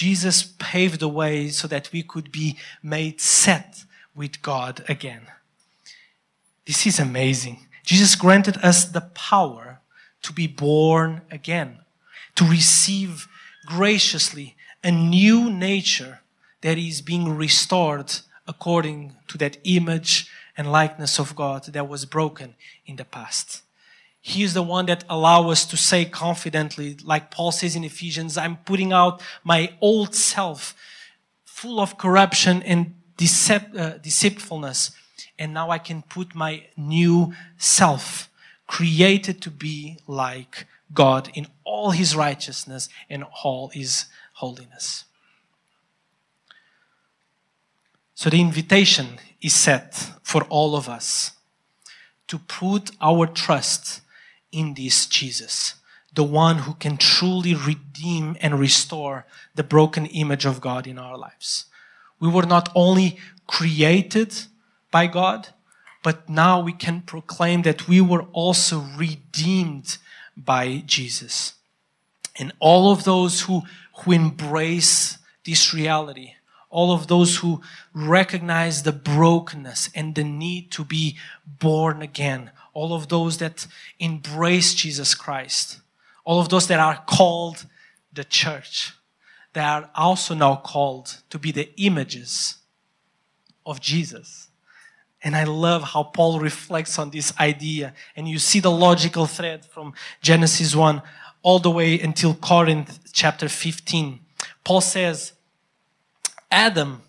Jesus 0.00 0.42
paved 0.58 1.00
the 1.00 1.10
way 1.10 1.50
so 1.50 1.68
that 1.68 1.92
we 1.92 2.02
could 2.02 2.32
be 2.32 2.56
made 2.82 3.20
set 3.20 3.84
with 4.14 4.40
God 4.40 4.82
again. 4.88 5.26
This 6.64 6.86
is 6.86 6.98
amazing. 6.98 7.66
Jesus 7.84 8.14
granted 8.14 8.56
us 8.62 8.86
the 8.86 9.02
power 9.02 9.80
to 10.22 10.32
be 10.32 10.46
born 10.46 11.20
again, 11.30 11.80
to 12.34 12.46
receive 12.46 13.28
graciously 13.66 14.56
a 14.82 14.90
new 14.90 15.50
nature 15.50 16.20
that 16.62 16.78
is 16.78 17.02
being 17.02 17.36
restored 17.36 18.10
according 18.48 19.16
to 19.28 19.36
that 19.36 19.58
image 19.64 20.30
and 20.56 20.72
likeness 20.72 21.18
of 21.18 21.36
God 21.36 21.64
that 21.64 21.86
was 21.90 22.06
broken 22.06 22.54
in 22.86 22.96
the 22.96 23.04
past. 23.04 23.60
He 24.22 24.42
is 24.42 24.54
the 24.54 24.62
one 24.62 24.86
that 24.86 25.04
allows 25.08 25.50
us 25.50 25.66
to 25.66 25.76
say 25.76 26.04
confidently, 26.04 26.96
like 27.02 27.30
Paul 27.30 27.52
says 27.52 27.74
in 27.74 27.84
Ephesians, 27.84 28.36
I'm 28.36 28.56
putting 28.58 28.92
out 28.92 29.22
my 29.44 29.72
old 29.80 30.14
self 30.14 30.74
full 31.44 31.80
of 31.80 31.96
corruption 31.96 32.62
and 32.62 32.94
decep- 33.16 33.76
uh, 33.78 33.98
deceitfulness. 33.98 34.92
And 35.38 35.54
now 35.54 35.70
I 35.70 35.78
can 35.78 36.02
put 36.02 36.34
my 36.34 36.66
new 36.76 37.32
self 37.56 38.28
created 38.66 39.40
to 39.42 39.50
be 39.50 39.98
like 40.06 40.66
God 40.92 41.30
in 41.34 41.46
all 41.64 41.92
his 41.92 42.14
righteousness 42.14 42.88
and 43.08 43.24
all 43.42 43.68
his 43.68 44.06
holiness. 44.34 45.04
So 48.14 48.28
the 48.28 48.40
invitation 48.40 49.18
is 49.40 49.54
set 49.54 49.94
for 50.22 50.42
all 50.44 50.76
of 50.76 50.88
us 50.88 51.32
to 52.28 52.38
put 52.38 52.90
our 53.00 53.26
trust 53.26 54.02
in 54.52 54.74
this 54.74 55.06
Jesus, 55.06 55.74
the 56.14 56.24
one 56.24 56.58
who 56.58 56.74
can 56.74 56.96
truly 56.96 57.54
redeem 57.54 58.36
and 58.40 58.58
restore 58.58 59.26
the 59.54 59.62
broken 59.62 60.06
image 60.06 60.44
of 60.44 60.60
God 60.60 60.86
in 60.86 60.98
our 60.98 61.16
lives. 61.16 61.66
We 62.18 62.28
were 62.28 62.46
not 62.46 62.68
only 62.74 63.18
created 63.46 64.34
by 64.90 65.06
God, 65.06 65.48
but 66.02 66.28
now 66.28 66.60
we 66.60 66.72
can 66.72 67.02
proclaim 67.02 67.62
that 67.62 67.88
we 67.88 68.00
were 68.00 68.22
also 68.32 68.80
redeemed 68.96 69.98
by 70.36 70.82
Jesus. 70.86 71.54
And 72.38 72.52
all 72.58 72.90
of 72.90 73.04
those 73.04 73.42
who, 73.42 73.62
who 73.98 74.12
embrace 74.12 75.18
this 75.44 75.74
reality, 75.74 76.34
all 76.70 76.92
of 76.92 77.08
those 77.08 77.38
who 77.38 77.60
recognize 77.92 78.82
the 78.82 78.92
brokenness 78.92 79.90
and 79.94 80.14
the 80.14 80.24
need 80.24 80.70
to 80.72 80.84
be 80.84 81.18
born 81.44 82.00
again, 82.00 82.50
all 82.72 82.94
of 82.94 83.08
those 83.08 83.38
that 83.38 83.66
embrace 83.98 84.74
Jesus 84.74 85.14
Christ, 85.14 85.80
all 86.24 86.40
of 86.40 86.48
those 86.48 86.66
that 86.68 86.80
are 86.80 87.02
called 87.06 87.66
the 88.12 88.24
church, 88.24 88.92
they 89.52 89.60
are 89.60 89.90
also 89.94 90.34
now 90.34 90.56
called 90.56 91.22
to 91.30 91.38
be 91.38 91.52
the 91.52 91.70
images 91.76 92.58
of 93.66 93.80
Jesus. 93.80 94.48
And 95.22 95.36
I 95.36 95.44
love 95.44 95.82
how 95.82 96.04
Paul 96.04 96.40
reflects 96.40 96.98
on 96.98 97.10
this 97.10 97.32
idea. 97.38 97.92
And 98.16 98.26
you 98.26 98.38
see 98.38 98.60
the 98.60 98.70
logical 98.70 99.26
thread 99.26 99.66
from 99.66 99.92
Genesis 100.22 100.74
1 100.74 101.02
all 101.42 101.58
the 101.58 101.70
way 101.70 102.00
until 102.00 102.34
Corinth 102.34 103.00
chapter 103.12 103.48
15. 103.48 104.20
Paul 104.64 104.80
says, 104.80 105.32
Adam, 106.50 107.02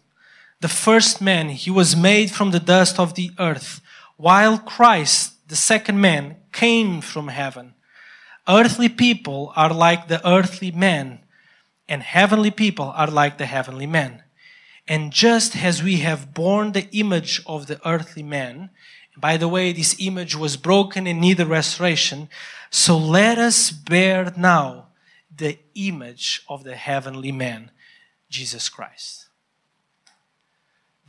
the 0.59 0.67
first 0.67 1.21
man, 1.21 1.49
he 1.49 1.71
was 1.71 1.95
made 1.95 2.31
from 2.31 2.51
the 2.51 2.59
dust 2.59 2.99
of 2.99 3.15
the 3.15 3.31
earth, 3.39 3.81
while 4.17 4.57
Christ, 4.57 5.30
the 5.51 5.57
second 5.57 5.99
man, 5.99 6.37
came 6.53 7.01
from 7.01 7.27
heaven. 7.27 7.73
Earthly 8.47 8.87
people 8.87 9.51
are 9.57 9.73
like 9.73 10.07
the 10.07 10.25
earthly 10.25 10.71
man, 10.71 11.19
and 11.89 12.01
heavenly 12.01 12.51
people 12.51 12.93
are 12.95 13.11
like 13.11 13.37
the 13.37 13.45
heavenly 13.45 13.85
man. 13.85 14.23
And 14.87 15.11
just 15.11 15.57
as 15.57 15.83
we 15.83 15.97
have 15.97 16.33
borne 16.33 16.71
the 16.71 16.87
image 16.93 17.41
of 17.45 17.67
the 17.67 17.85
earthly 17.85 18.23
man, 18.23 18.69
by 19.17 19.35
the 19.35 19.49
way, 19.49 19.73
this 19.73 19.93
image 19.99 20.37
was 20.37 20.55
broken 20.55 21.05
and 21.05 21.19
needed 21.19 21.47
restoration, 21.47 22.29
so 22.69 22.97
let 22.97 23.37
us 23.37 23.71
bear 23.71 24.31
now 24.37 24.87
the 25.35 25.59
image 25.75 26.43
of 26.47 26.63
the 26.63 26.77
heavenly 26.77 27.33
man, 27.33 27.71
Jesus 28.29 28.69
Christ 28.69 29.21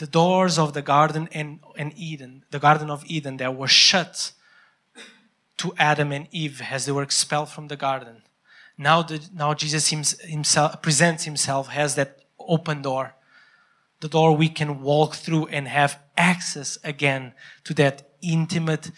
the 0.03 0.09
doors 0.09 0.59
of 0.59 0.73
the 0.73 0.83
garden 0.83 1.29
and, 1.31 1.61
and 1.77 1.93
Eden, 1.97 2.43
the 2.51 2.59
Garden 2.59 2.91
of 2.91 3.05
Eden, 3.07 3.37
that 3.37 3.55
were 3.55 3.69
shut 3.69 4.33
to 5.59 5.73
Adam 5.79 6.11
and 6.11 6.27
Eve 6.33 6.61
as 6.69 6.87
they 6.87 6.91
were 6.91 7.05
expelled 7.05 7.49
from 7.49 7.69
the 7.69 7.77
garden. 7.77 8.23
Now, 8.77 9.03
the, 9.03 9.21
now 9.33 9.55
Jesus 9.55 9.91
himself 9.91 10.83
presents 10.83 11.23
himself 11.23 11.69
as 11.73 11.95
that 11.95 12.19
open 12.37 12.83
door, 12.83 13.15
the 14.01 14.09
door 14.09 14.37
we 14.37 14.49
can 14.49 14.81
walk 14.81 15.15
through 15.15 15.47
and 15.47 15.69
have 15.69 16.01
access 16.17 16.79
again 16.83 17.33
to 17.62 17.73
that 17.75 18.11
intimate 18.21 18.91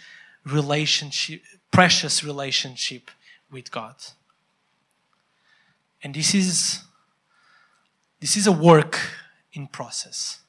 relationship, 0.47 1.43
precious 1.71 2.25
relationship 2.25 3.11
with 3.51 3.71
God. 3.71 3.97
And 6.03 6.15
this 6.15 6.35
is 6.35 6.81
this 8.21 8.39
is 8.39 8.47
a 8.47 8.53
work 8.53 8.99
in 9.53 9.67
process. 9.67 10.41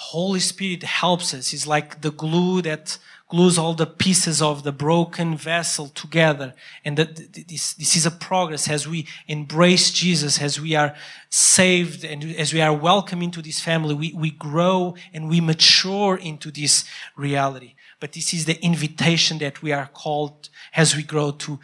Holy 0.00 0.40
Spirit 0.40 0.82
helps 0.82 1.34
us. 1.34 1.48
He's 1.48 1.66
like 1.66 2.00
the 2.00 2.10
glue 2.10 2.62
that 2.62 2.96
glues 3.28 3.58
all 3.58 3.74
the 3.74 3.86
pieces 3.86 4.40
of 4.40 4.62
the 4.62 4.72
broken 4.72 5.36
vessel 5.36 5.88
together. 5.88 6.54
And 6.86 6.96
that 6.96 7.32
this, 7.34 7.74
this 7.74 7.94
is 7.94 8.06
a 8.06 8.10
progress 8.10 8.68
as 8.68 8.88
we 8.88 9.06
embrace 9.28 9.90
Jesus, 9.90 10.40
as 10.40 10.58
we 10.58 10.74
are 10.74 10.96
saved 11.28 12.02
and 12.02 12.24
as 12.36 12.54
we 12.54 12.62
are 12.62 12.72
welcome 12.72 13.20
into 13.20 13.42
this 13.42 13.60
family, 13.60 13.94
we, 13.94 14.12
we 14.14 14.30
grow 14.30 14.94
and 15.12 15.28
we 15.28 15.40
mature 15.40 16.16
into 16.16 16.50
this 16.50 16.84
reality. 17.14 17.74
But 18.00 18.12
this 18.14 18.32
is 18.32 18.46
the 18.46 18.60
invitation 18.64 19.36
that 19.38 19.62
we 19.62 19.70
are 19.70 19.90
called 19.92 20.48
as 20.74 20.96
we 20.96 21.02
grow 21.02 21.30
to 21.32 21.60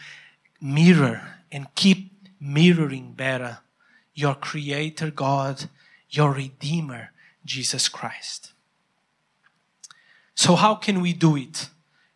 mirror 0.60 1.22
and 1.50 1.74
keep 1.74 2.12
mirroring 2.38 3.14
better 3.14 3.58
your 4.14 4.34
creator 4.34 5.10
God, 5.10 5.70
your 6.10 6.32
redeemer, 6.32 7.10
Jesus 7.46 7.88
Christ. 7.88 8.52
So, 10.34 10.54
how 10.54 10.74
can 10.74 11.00
we 11.00 11.14
do 11.14 11.36
it 11.36 11.70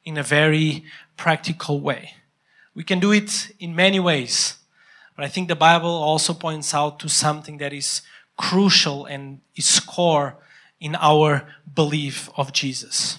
in 0.04 0.18
a 0.18 0.22
very 0.22 0.84
practical 1.16 1.80
way? 1.80 2.14
We 2.74 2.84
can 2.84 3.00
do 3.00 3.12
it 3.12 3.52
in 3.58 3.74
many 3.74 3.98
ways, 3.98 4.58
but 5.16 5.24
I 5.24 5.28
think 5.28 5.48
the 5.48 5.56
Bible 5.56 5.90
also 5.90 6.34
points 6.34 6.74
out 6.74 6.98
to 7.00 7.08
something 7.08 7.58
that 7.58 7.72
is 7.72 8.02
crucial 8.36 9.06
and 9.06 9.40
is 9.56 9.80
core 9.80 10.36
in 10.80 10.96
our 10.96 11.46
belief 11.74 12.30
of 12.36 12.52
Jesus. 12.52 13.18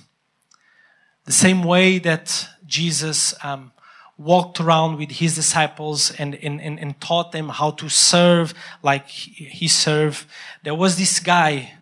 The 1.25 1.31
same 1.31 1.63
way 1.63 1.99
that 1.99 2.47
Jesus 2.65 3.33
um, 3.43 3.71
walked 4.17 4.59
around 4.59 4.97
with 4.97 5.11
his 5.11 5.35
disciples 5.35 6.11
and, 6.11 6.35
and, 6.35 6.61
and, 6.61 6.79
and, 6.79 6.99
taught 7.01 7.31
them 7.31 7.49
how 7.49 7.71
to 7.71 7.89
serve 7.89 8.53
like 8.83 9.07
he 9.07 9.67
served, 9.67 10.25
there 10.63 10.75
was 10.75 10.97
this 10.97 11.19
guy 11.19 11.73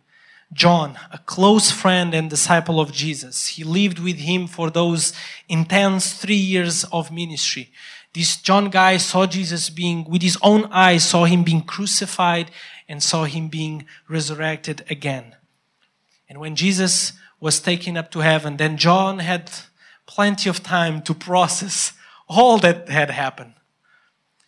John, 0.52 0.98
a 1.12 1.20
close 1.20 1.72
friend 1.72 2.14
and 2.14 2.30
disciple 2.30 2.80
of 2.80 2.92
Jesus. 2.92 3.48
He 3.48 3.64
lived 3.64 4.00
with 4.00 4.18
him 4.18 4.48
for 4.48 4.70
those 4.70 5.14
intense 5.48 6.14
three 6.14 6.36
years 6.36 6.84
of 6.86 7.12
ministry. 7.12 7.72
This 8.14 8.38
John 8.38 8.70
guy 8.70 8.98
saw 8.98 9.28
Jesus 9.28 9.70
being, 9.70 10.06
with 10.10 10.24
his 10.24 10.38
own 10.42 10.66
eyes, 10.72 11.08
saw 11.08 11.26
him 11.26 11.44
being 11.44 11.62
crucified 11.62 12.50
and 12.88 13.04
saw 13.04 13.26
him 13.26 13.48
being 13.48 13.86
resurrected 14.08 14.84
again. 14.90 15.36
And 16.28 16.40
when 16.40 16.56
Jesus 16.56 17.14
was 17.40 17.60
taken 17.60 17.96
up 17.96 18.10
to 18.12 18.20
heaven, 18.20 18.58
then 18.58 18.78
John 18.78 19.20
had 19.20 19.52
plenty 20.08 20.50
of 20.50 20.64
time 20.64 21.04
to 21.04 21.14
process 21.14 21.94
all 22.28 22.58
that 22.60 22.90
had 22.90 23.12
happened. 23.12 23.54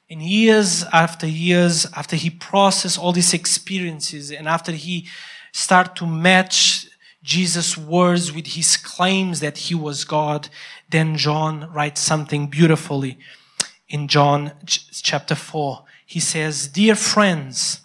And 0.09 0.21
years 0.21 0.83
after 0.91 1.27
years, 1.27 1.85
after 1.95 2.15
he 2.15 2.29
processed 2.29 2.99
all 2.99 3.13
these 3.13 3.33
experiences 3.33 4.31
and 4.31 4.47
after 4.47 4.71
he 4.71 5.07
start 5.51 5.95
to 5.97 6.05
match 6.05 6.87
Jesus' 7.23 7.77
words 7.77 8.31
with 8.31 8.47
his 8.47 8.77
claims 8.77 9.39
that 9.41 9.57
he 9.57 9.75
was 9.75 10.05
God, 10.05 10.49
then 10.89 11.17
John 11.17 11.71
writes 11.71 12.01
something 12.01 12.47
beautifully 12.47 13.19
in 13.87 14.07
John 14.07 14.53
chapter 14.65 15.35
4. 15.35 15.83
He 16.05 16.19
says, 16.19 16.67
Dear 16.67 16.95
friends, 16.95 17.81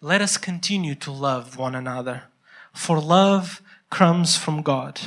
let 0.00 0.22
us 0.22 0.36
continue 0.36 0.94
to 0.96 1.12
love 1.12 1.56
one 1.56 1.74
another, 1.74 2.24
for 2.72 2.98
love 2.98 3.60
comes 3.90 4.36
from 4.36 4.62
God. 4.62 5.00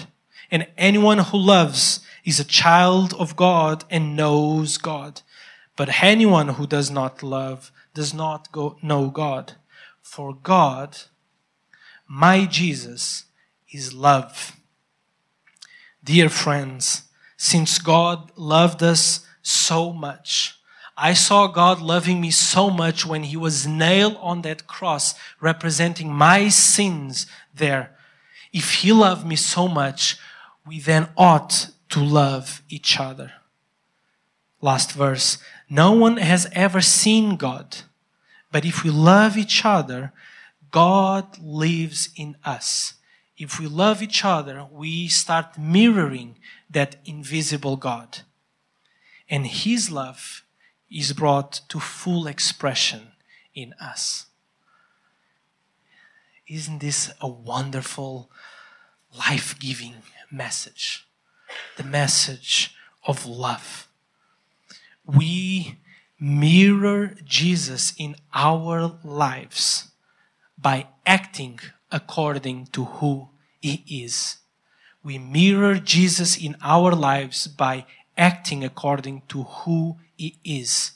And 0.52 0.68
anyone 0.78 1.18
who 1.18 1.38
loves 1.38 2.02
is 2.24 2.40
a 2.40 2.46
child 2.46 3.14
of 3.16 3.36
God 3.36 3.84
and 3.90 4.16
knows 4.16 4.78
God. 4.78 5.22
But 5.76 6.04
anyone 6.04 6.50
who 6.50 6.68
does 6.68 6.90
not 6.92 7.24
love 7.24 7.72
does 7.94 8.14
not 8.14 8.52
go, 8.52 8.78
know 8.82 9.10
God, 9.10 9.54
for 10.02 10.34
God 10.34 10.98
my 12.08 12.46
Jesus 12.46 13.26
is 13.72 13.94
love. 13.94 14.56
Dear 16.04 16.30
friends, 16.30 17.04
since 17.38 17.80
God 17.80 18.32
loved 18.36 18.84
us 18.84 19.26
so 19.42 19.92
much, 19.92 20.60
I 20.98 21.14
saw 21.14 21.48
God 21.48 21.82
loving 21.82 22.22
me 22.22 22.32
so 22.32 22.70
much 22.70 23.06
when 23.06 23.24
He 23.24 23.36
was 23.36 23.68
nailed 23.68 24.18
on 24.22 24.44
that 24.44 24.68
cross, 24.68 25.16
representing 25.42 26.14
my 26.14 26.48
sins 26.48 27.28
there. 27.54 27.96
If 28.54 28.76
He 28.76 28.94
loved 28.94 29.26
me 29.26 29.36
so 29.36 29.68
much, 29.68 30.18
we 30.66 30.80
then 30.80 31.10
ought 31.18 31.70
to 31.90 32.00
love 32.00 32.62
each 32.70 33.00
other. 33.00 33.34
Last 34.62 34.94
verse. 34.94 35.38
No 35.70 35.92
one 35.92 36.18
has 36.18 36.48
ever 36.54 36.82
seen 36.82 37.36
God, 37.36 37.78
but 38.52 38.64
if 38.64 38.84
we 38.84 38.90
love 38.90 39.38
each 39.38 39.66
other, 39.66 40.14
God 40.76 41.38
lives 41.42 42.10
in 42.18 42.36
us. 42.44 42.96
If 43.38 43.62
we 43.62 43.66
love 43.66 44.04
each 44.04 44.26
other, 44.26 44.68
we 44.70 45.08
start 45.08 45.58
mirroring 45.58 46.36
that 46.70 46.98
invisible 47.06 47.78
God. 47.78 48.24
And 49.30 49.48
His 49.48 49.90
love 49.90 50.44
is 50.92 51.14
brought 51.14 51.62
to 51.70 51.80
full 51.80 52.28
expression 52.28 53.14
in 53.54 53.74
us. 53.80 54.26
Isn't 56.46 56.80
this 56.80 57.10
a 57.22 57.28
wonderful, 57.30 58.30
life 59.18 59.58
giving 59.58 59.96
message? 60.30 61.08
The 61.78 61.86
message 61.86 62.76
of 63.08 63.26
love. 63.26 63.88
We 65.06 65.78
mirror 66.20 67.16
Jesus 67.24 67.94
in 67.98 68.18
our 68.34 69.00
lives 69.06 69.92
by 70.66 70.88
acting 71.06 71.60
according 71.92 72.66
to 72.72 72.86
who 72.86 73.30
He 73.62 73.84
is. 73.88 74.38
We 75.04 75.20
mirror 75.20 75.76
Jesus 75.76 76.36
in 76.36 76.56
our 76.60 76.96
lives 76.96 77.46
by 77.46 77.86
acting 78.18 78.64
according 78.64 79.22
to 79.28 79.44
who 79.44 79.98
He 80.18 80.40
is. 80.44 80.94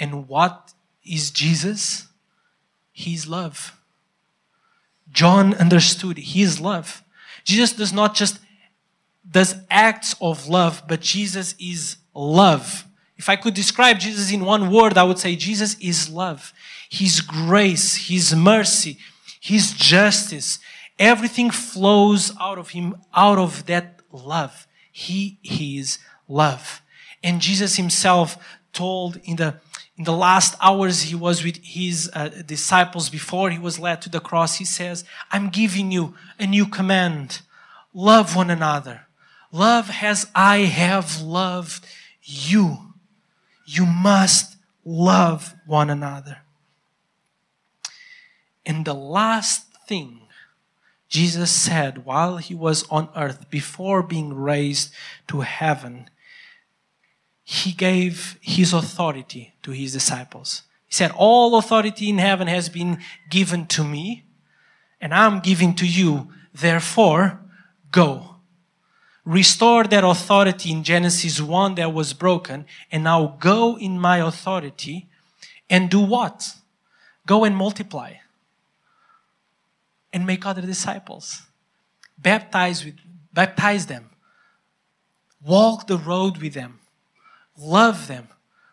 And 0.00 0.26
what 0.26 0.74
is 1.04 1.30
Jesus? 1.30 2.08
He's 2.90 3.28
love. 3.28 3.80
John 5.12 5.54
understood 5.54 6.18
He 6.18 6.42
is 6.42 6.58
love. 6.58 7.04
Jesus 7.44 7.72
does 7.72 7.92
not 7.92 8.16
just 8.16 8.40
does 9.30 9.60
acts 9.70 10.16
of 10.20 10.48
love, 10.48 10.82
but 10.88 11.00
Jesus 11.00 11.54
is 11.60 11.98
love. 12.12 12.84
If 13.16 13.28
I 13.28 13.36
could 13.36 13.54
describe 13.54 14.00
Jesus 14.00 14.32
in 14.32 14.44
one 14.44 14.72
word, 14.72 14.98
I 14.98 15.04
would 15.04 15.20
say 15.20 15.36
Jesus 15.36 15.78
is 15.78 16.10
love. 16.10 16.52
His 16.88 17.20
grace, 17.20 18.08
His 18.08 18.34
mercy, 18.34 18.98
His 19.40 19.72
justice, 19.72 20.58
everything 20.98 21.50
flows 21.50 22.32
out 22.40 22.58
of 22.58 22.70
Him, 22.70 22.96
out 23.14 23.38
of 23.38 23.66
that 23.66 24.00
love. 24.12 24.66
He 24.92 25.38
is 25.44 25.98
love. 26.28 26.82
And 27.22 27.40
Jesus 27.40 27.76
Himself 27.76 28.36
told 28.72 29.16
in 29.24 29.36
the 29.36 29.56
in 29.98 30.04
the 30.04 30.12
last 30.12 30.54
hours 30.60 31.02
he 31.02 31.14
was 31.14 31.42
with 31.42 31.56
his 31.62 32.10
uh, 32.12 32.28
disciples 32.44 33.08
before 33.08 33.50
he 33.50 33.58
was 33.58 33.78
led 33.78 34.02
to 34.02 34.10
the 34.10 34.20
cross, 34.20 34.56
he 34.56 34.64
says, 34.64 35.04
I'm 35.32 35.48
giving 35.48 35.90
you 35.90 36.14
a 36.38 36.46
new 36.46 36.66
command. 36.66 37.40
Love 37.94 38.36
one 38.36 38.50
another. 38.50 39.06
Love 39.50 39.90
as 40.02 40.26
I 40.34 40.58
have 40.58 41.22
loved 41.22 41.86
you. 42.22 42.94
You 43.64 43.86
must 43.86 44.56
love 44.84 45.54
one 45.64 45.88
another. 45.88 46.38
And 48.66 48.84
the 48.84 48.94
last 48.94 49.68
thing 49.86 50.22
Jesus 51.08 51.52
said 51.52 52.04
while 52.04 52.38
he 52.38 52.54
was 52.54 52.84
on 52.90 53.08
earth, 53.16 53.48
before 53.48 54.02
being 54.02 54.34
raised 54.34 54.92
to 55.28 55.42
heaven, 55.42 56.10
he 57.44 57.70
gave 57.70 58.36
his 58.40 58.72
authority 58.72 59.54
to 59.62 59.70
his 59.70 59.92
disciples. 59.92 60.62
He 60.88 60.94
said, 60.94 61.12
All 61.16 61.56
authority 61.56 62.08
in 62.08 62.18
heaven 62.18 62.48
has 62.48 62.68
been 62.68 62.98
given 63.30 63.66
to 63.68 63.84
me, 63.84 64.24
and 65.00 65.14
I'm 65.14 65.38
giving 65.40 65.74
to 65.76 65.86
you. 65.86 66.32
Therefore, 66.52 67.40
go. 67.92 68.36
Restore 69.24 69.84
that 69.84 70.04
authority 70.04 70.72
in 70.72 70.82
Genesis 70.82 71.40
1 71.40 71.76
that 71.76 71.92
was 71.92 72.12
broken, 72.12 72.66
and 72.90 73.04
now 73.04 73.36
go 73.38 73.78
in 73.78 73.98
my 73.98 74.18
authority 74.18 75.08
and 75.70 75.88
do 75.90 76.00
what? 76.00 76.54
Go 77.26 77.44
and 77.44 77.56
multiply 77.56 78.14
and 80.12 80.26
make 80.26 80.46
other 80.46 80.62
disciples. 80.62 81.42
Baptize 82.18 82.84
with 82.84 82.96
baptize 83.32 83.86
them. 83.86 84.10
Walk 85.42 85.86
the 85.86 85.98
road 85.98 86.38
with 86.38 86.54
them 86.54 86.80
love 87.56 88.06
them, 88.06 88.28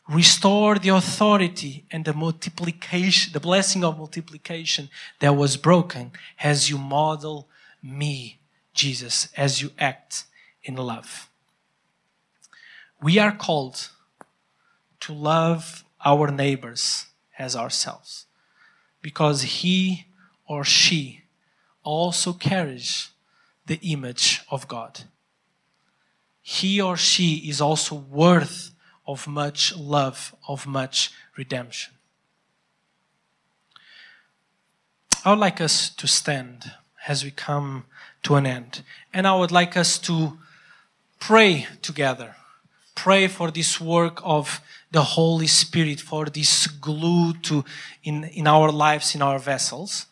restore 0.07 0.77
the 0.77 0.89
authority 0.89 1.85
and 1.91 2.05
the 2.05 2.13
multiplication, 2.13 3.33
the 3.33 3.39
blessing 3.39 3.83
of 3.83 3.97
multiplication 3.97 4.89
that 5.19 5.35
was 5.35 5.57
broken 5.57 6.11
as 6.41 6.69
you 6.69 6.77
model 6.77 7.47
me, 7.81 8.39
Jesus, 8.73 9.29
as 9.37 9.61
you 9.61 9.71
act 9.79 10.25
in 10.63 10.75
love. 10.75 11.29
We 13.01 13.19
are 13.19 13.35
called 13.35 13.89
to 15.01 15.13
love 15.13 15.83
our 16.05 16.31
neighbors 16.31 17.07
as 17.37 17.55
ourselves 17.55 18.25
because 19.01 19.41
he 19.41 20.07
or 20.47 20.63
she 20.63 21.22
also 21.83 22.33
carries 22.33 23.09
the 23.65 23.79
image 23.81 24.41
of 24.49 24.67
God. 24.67 25.01
He 26.41 26.81
or 26.81 26.97
she 26.97 27.35
is 27.49 27.61
also 27.61 27.95
worth 27.95 28.71
of 29.07 29.27
much 29.27 29.75
love, 29.75 30.35
of 30.47 30.67
much 30.67 31.11
redemption. 31.37 31.93
I 35.25 35.29
would 35.29 35.39
like 35.39 35.61
us 35.61 35.89
to 35.89 36.07
stand 36.07 36.73
as 37.07 37.23
we 37.23 37.31
come 37.31 37.85
to 38.23 38.35
an 38.35 38.45
end. 38.45 38.83
And 39.13 39.27
I 39.27 39.35
would 39.35 39.51
like 39.51 39.77
us 39.77 39.97
to 39.99 40.37
pray 41.19 41.67
together. 41.81 42.35
Pray 42.95 43.27
for 43.27 43.51
this 43.51 43.79
work 43.79 44.19
of 44.23 44.61
the 44.91 45.01
Holy 45.01 45.47
Spirit, 45.47 45.99
for 45.99 46.25
this 46.25 46.67
glue 46.67 47.33
to 47.33 47.65
in, 48.03 48.25
in 48.25 48.47
our 48.47 48.71
lives, 48.71 49.15
in 49.15 49.21
our 49.21 49.39
vessels. 49.39 50.05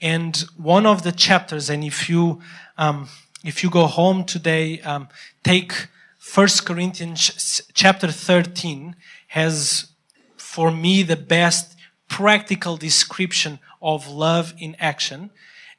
And 0.00 0.36
one 0.56 0.86
of 0.86 1.02
the 1.02 1.12
chapters, 1.12 1.68
and 1.68 1.84
if 1.84 2.08
you 2.08 2.40
um, 2.78 3.08
if 3.44 3.62
you 3.62 3.70
go 3.70 3.86
home 3.86 4.24
today, 4.24 4.80
um, 4.80 5.08
take 5.42 5.72
1 6.34 6.48
Corinthians 6.64 7.62
chapter 7.72 8.12
13 8.12 8.94
has, 9.28 9.86
for 10.36 10.70
me, 10.70 11.02
the 11.02 11.16
best 11.16 11.76
practical 12.08 12.76
description 12.76 13.58
of 13.80 14.08
love 14.08 14.52
in 14.58 14.76
action. 14.78 15.30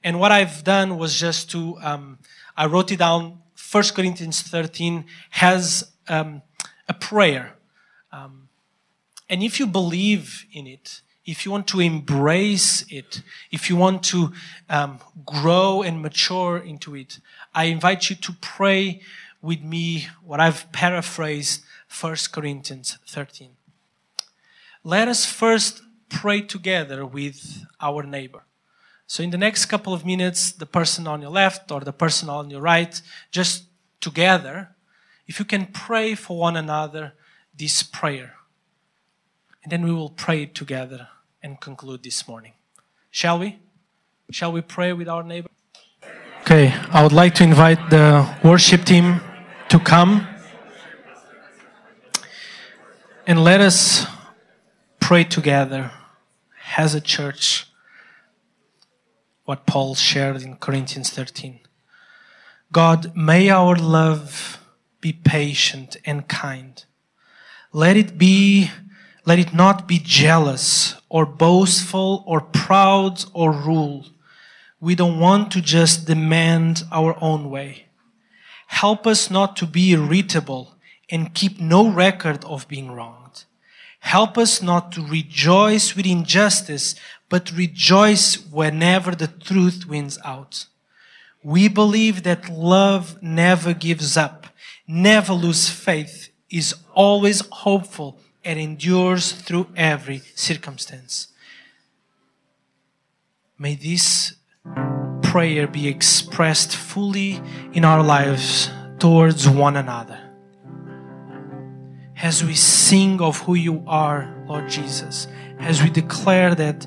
And 0.04 0.20
what 0.20 0.32
I've 0.32 0.64
done 0.64 0.98
was 0.98 1.20
just 1.20 1.52
to, 1.52 1.78
um, 1.82 2.18
I 2.58 2.66
wrote 2.66 2.92
it 2.92 2.98
down. 2.98 3.40
1 3.72 3.84
Corinthians 3.96 4.42
13 4.42 5.06
has 5.32 5.92
um, 6.08 6.42
a 6.90 6.94
prayer. 6.94 7.54
Um, 8.12 8.50
and 9.30 9.44
if 9.44 9.60
you 9.60 9.68
believe 9.68 10.46
in 10.52 10.66
it, 10.66 11.02
if 11.26 11.46
you 11.46 11.52
want 11.52 11.68
to 11.68 11.80
embrace 11.80 12.84
it, 12.90 13.22
if 13.52 13.70
you 13.70 13.76
want 13.76 14.04
to 14.04 14.34
um, 14.70 15.00
grow 15.26 15.82
and 15.82 16.02
mature 16.02 16.58
into 16.58 16.96
it, 16.96 17.20
I 17.54 17.66
invite 17.66 18.10
you 18.10 18.16
to 18.16 18.34
pray 18.42 19.02
with 19.42 19.62
me 19.62 20.08
what 20.24 20.40
I've 20.40 20.72
paraphrased 20.72 21.64
1 22.00 22.16
Corinthians 22.32 22.98
13. 23.08 23.50
Let 24.84 25.08
us 25.08 25.26
first 25.26 25.84
pray 26.10 26.42
together 26.42 27.06
with 27.06 27.66
our 27.80 28.04
neighbor. 28.04 28.44
So, 29.06 29.24
in 29.24 29.30
the 29.30 29.38
next 29.38 29.66
couple 29.66 29.94
of 29.94 30.06
minutes, 30.06 30.52
the 30.52 30.66
person 30.66 31.06
on 31.06 31.22
your 31.22 31.32
left 31.32 31.72
or 31.72 31.82
the 31.82 31.92
person 31.92 32.30
on 32.30 32.50
your 32.50 32.62
right, 32.62 33.02
just 33.30 33.66
together, 34.00 34.70
if 35.28 35.38
you 35.38 35.46
can 35.46 35.66
pray 35.66 36.16
for 36.16 36.38
one 36.38 36.56
another 36.56 37.14
this 37.56 37.84
prayer. 37.84 38.36
And 39.64 39.72
then 39.72 39.84
we 39.84 39.92
will 39.92 40.10
pray 40.10 40.46
together 40.46 41.10
and 41.44 41.60
conclude 41.60 42.04
this 42.04 42.28
morning. 42.28 42.54
Shall 43.12 43.40
we? 43.40 43.60
Shall 44.32 44.52
we 44.52 44.62
pray 44.62 44.94
with 44.94 45.08
our 45.08 45.24
neighbor? 45.24 45.50
Okay, 46.42 46.74
I 46.92 47.04
would 47.04 47.12
like 47.12 47.36
to 47.36 47.44
invite 47.44 47.90
the 47.90 48.28
worship 48.44 48.84
team 48.84 49.22
to 49.70 49.80
come 49.80 50.28
and 53.28 53.44
let 53.44 53.62
us 53.62 54.06
pray 55.00 55.24
together 55.24 55.92
as 56.78 56.96
a 56.96 57.02
church 57.02 57.68
what 59.46 59.66
Paul 59.66 59.96
shared 59.96 60.42
in 60.42 60.56
Corinthians 60.56 61.10
13. 61.10 61.60
God, 62.72 63.16
may 63.16 63.50
our 63.50 63.76
love 63.76 64.60
be 65.02 65.12
patient 65.12 65.98
and 66.06 66.28
kind. 66.28 66.84
Let 67.74 67.98
it 67.98 68.18
be, 68.18 68.72
let 69.26 69.40
it 69.40 69.54
not 69.54 69.88
be 69.88 70.00
jealous 70.00 70.96
or 71.10 71.26
boastful 71.26 72.24
or 72.26 72.42
proud 72.42 73.24
or 73.34 73.52
rule. 73.52 74.06
We 74.80 74.96
don't 74.96 75.20
want 75.20 75.52
to 75.52 75.62
just 75.62 76.08
demand 76.08 76.84
our 76.92 77.16
own 77.22 77.50
way. 77.50 77.86
Help 78.68 79.06
us 79.06 79.30
not 79.30 79.56
to 79.58 79.68
be 79.68 79.92
irritable 79.92 80.76
and 81.10 81.34
keep 81.34 81.60
no 81.60 81.90
record 81.90 82.44
of 82.46 82.68
being 82.68 82.90
wronged. 82.92 83.44
Help 84.00 84.38
us 84.38 84.62
not 84.62 84.92
to 84.94 85.06
rejoice 85.06 85.96
with 85.96 86.08
injustice, 86.08 86.96
but 87.30 87.52
rejoice 87.52 88.36
whenever 88.48 89.14
the 89.14 89.28
truth 89.28 89.86
wins 89.86 90.18
out. 90.26 90.66
We 91.44 91.68
believe 91.68 92.24
that 92.24 92.50
love 92.50 93.22
never 93.22 93.74
gives 93.74 94.18
up, 94.18 94.48
never 94.88 95.34
loses 95.34 95.70
faith, 95.70 96.30
is 96.50 96.74
always 96.94 97.42
hopeful, 97.52 98.20
and 98.44 98.60
endures 98.60 99.32
through 99.32 99.68
every 99.76 100.22
circumstance. 100.36 101.28
May 103.58 103.76
this 103.76 104.34
prayer 105.22 105.68
be 105.68 105.88
expressed 105.88 106.76
fully 106.76 107.42
in 107.74 107.86
our 107.86 108.04
lives 108.04 108.70
towards 109.00 109.48
one 109.48 109.78
another. 109.78 110.20
As 112.18 112.44
we 112.44 112.56
sing 112.56 113.22
of 113.22 113.40
who 113.40 113.56
you 113.56 113.84
are, 113.88 114.44
Lord 114.48 114.70
Jesus, 114.70 115.28
as 115.60 115.82
we 115.82 115.90
declare 115.90 116.54
that 116.56 116.86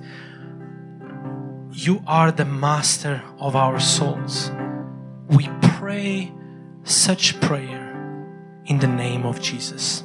you 1.72 2.02
are 2.06 2.30
the 2.30 2.44
master 2.44 3.22
of 3.38 3.56
our 3.56 3.80
souls, 3.80 4.50
we 5.28 5.48
pray 5.62 6.32
such 6.84 7.40
prayer 7.40 7.92
in 8.66 8.78
the 8.78 8.86
name 8.86 9.24
of 9.24 9.40
Jesus. 9.40 10.04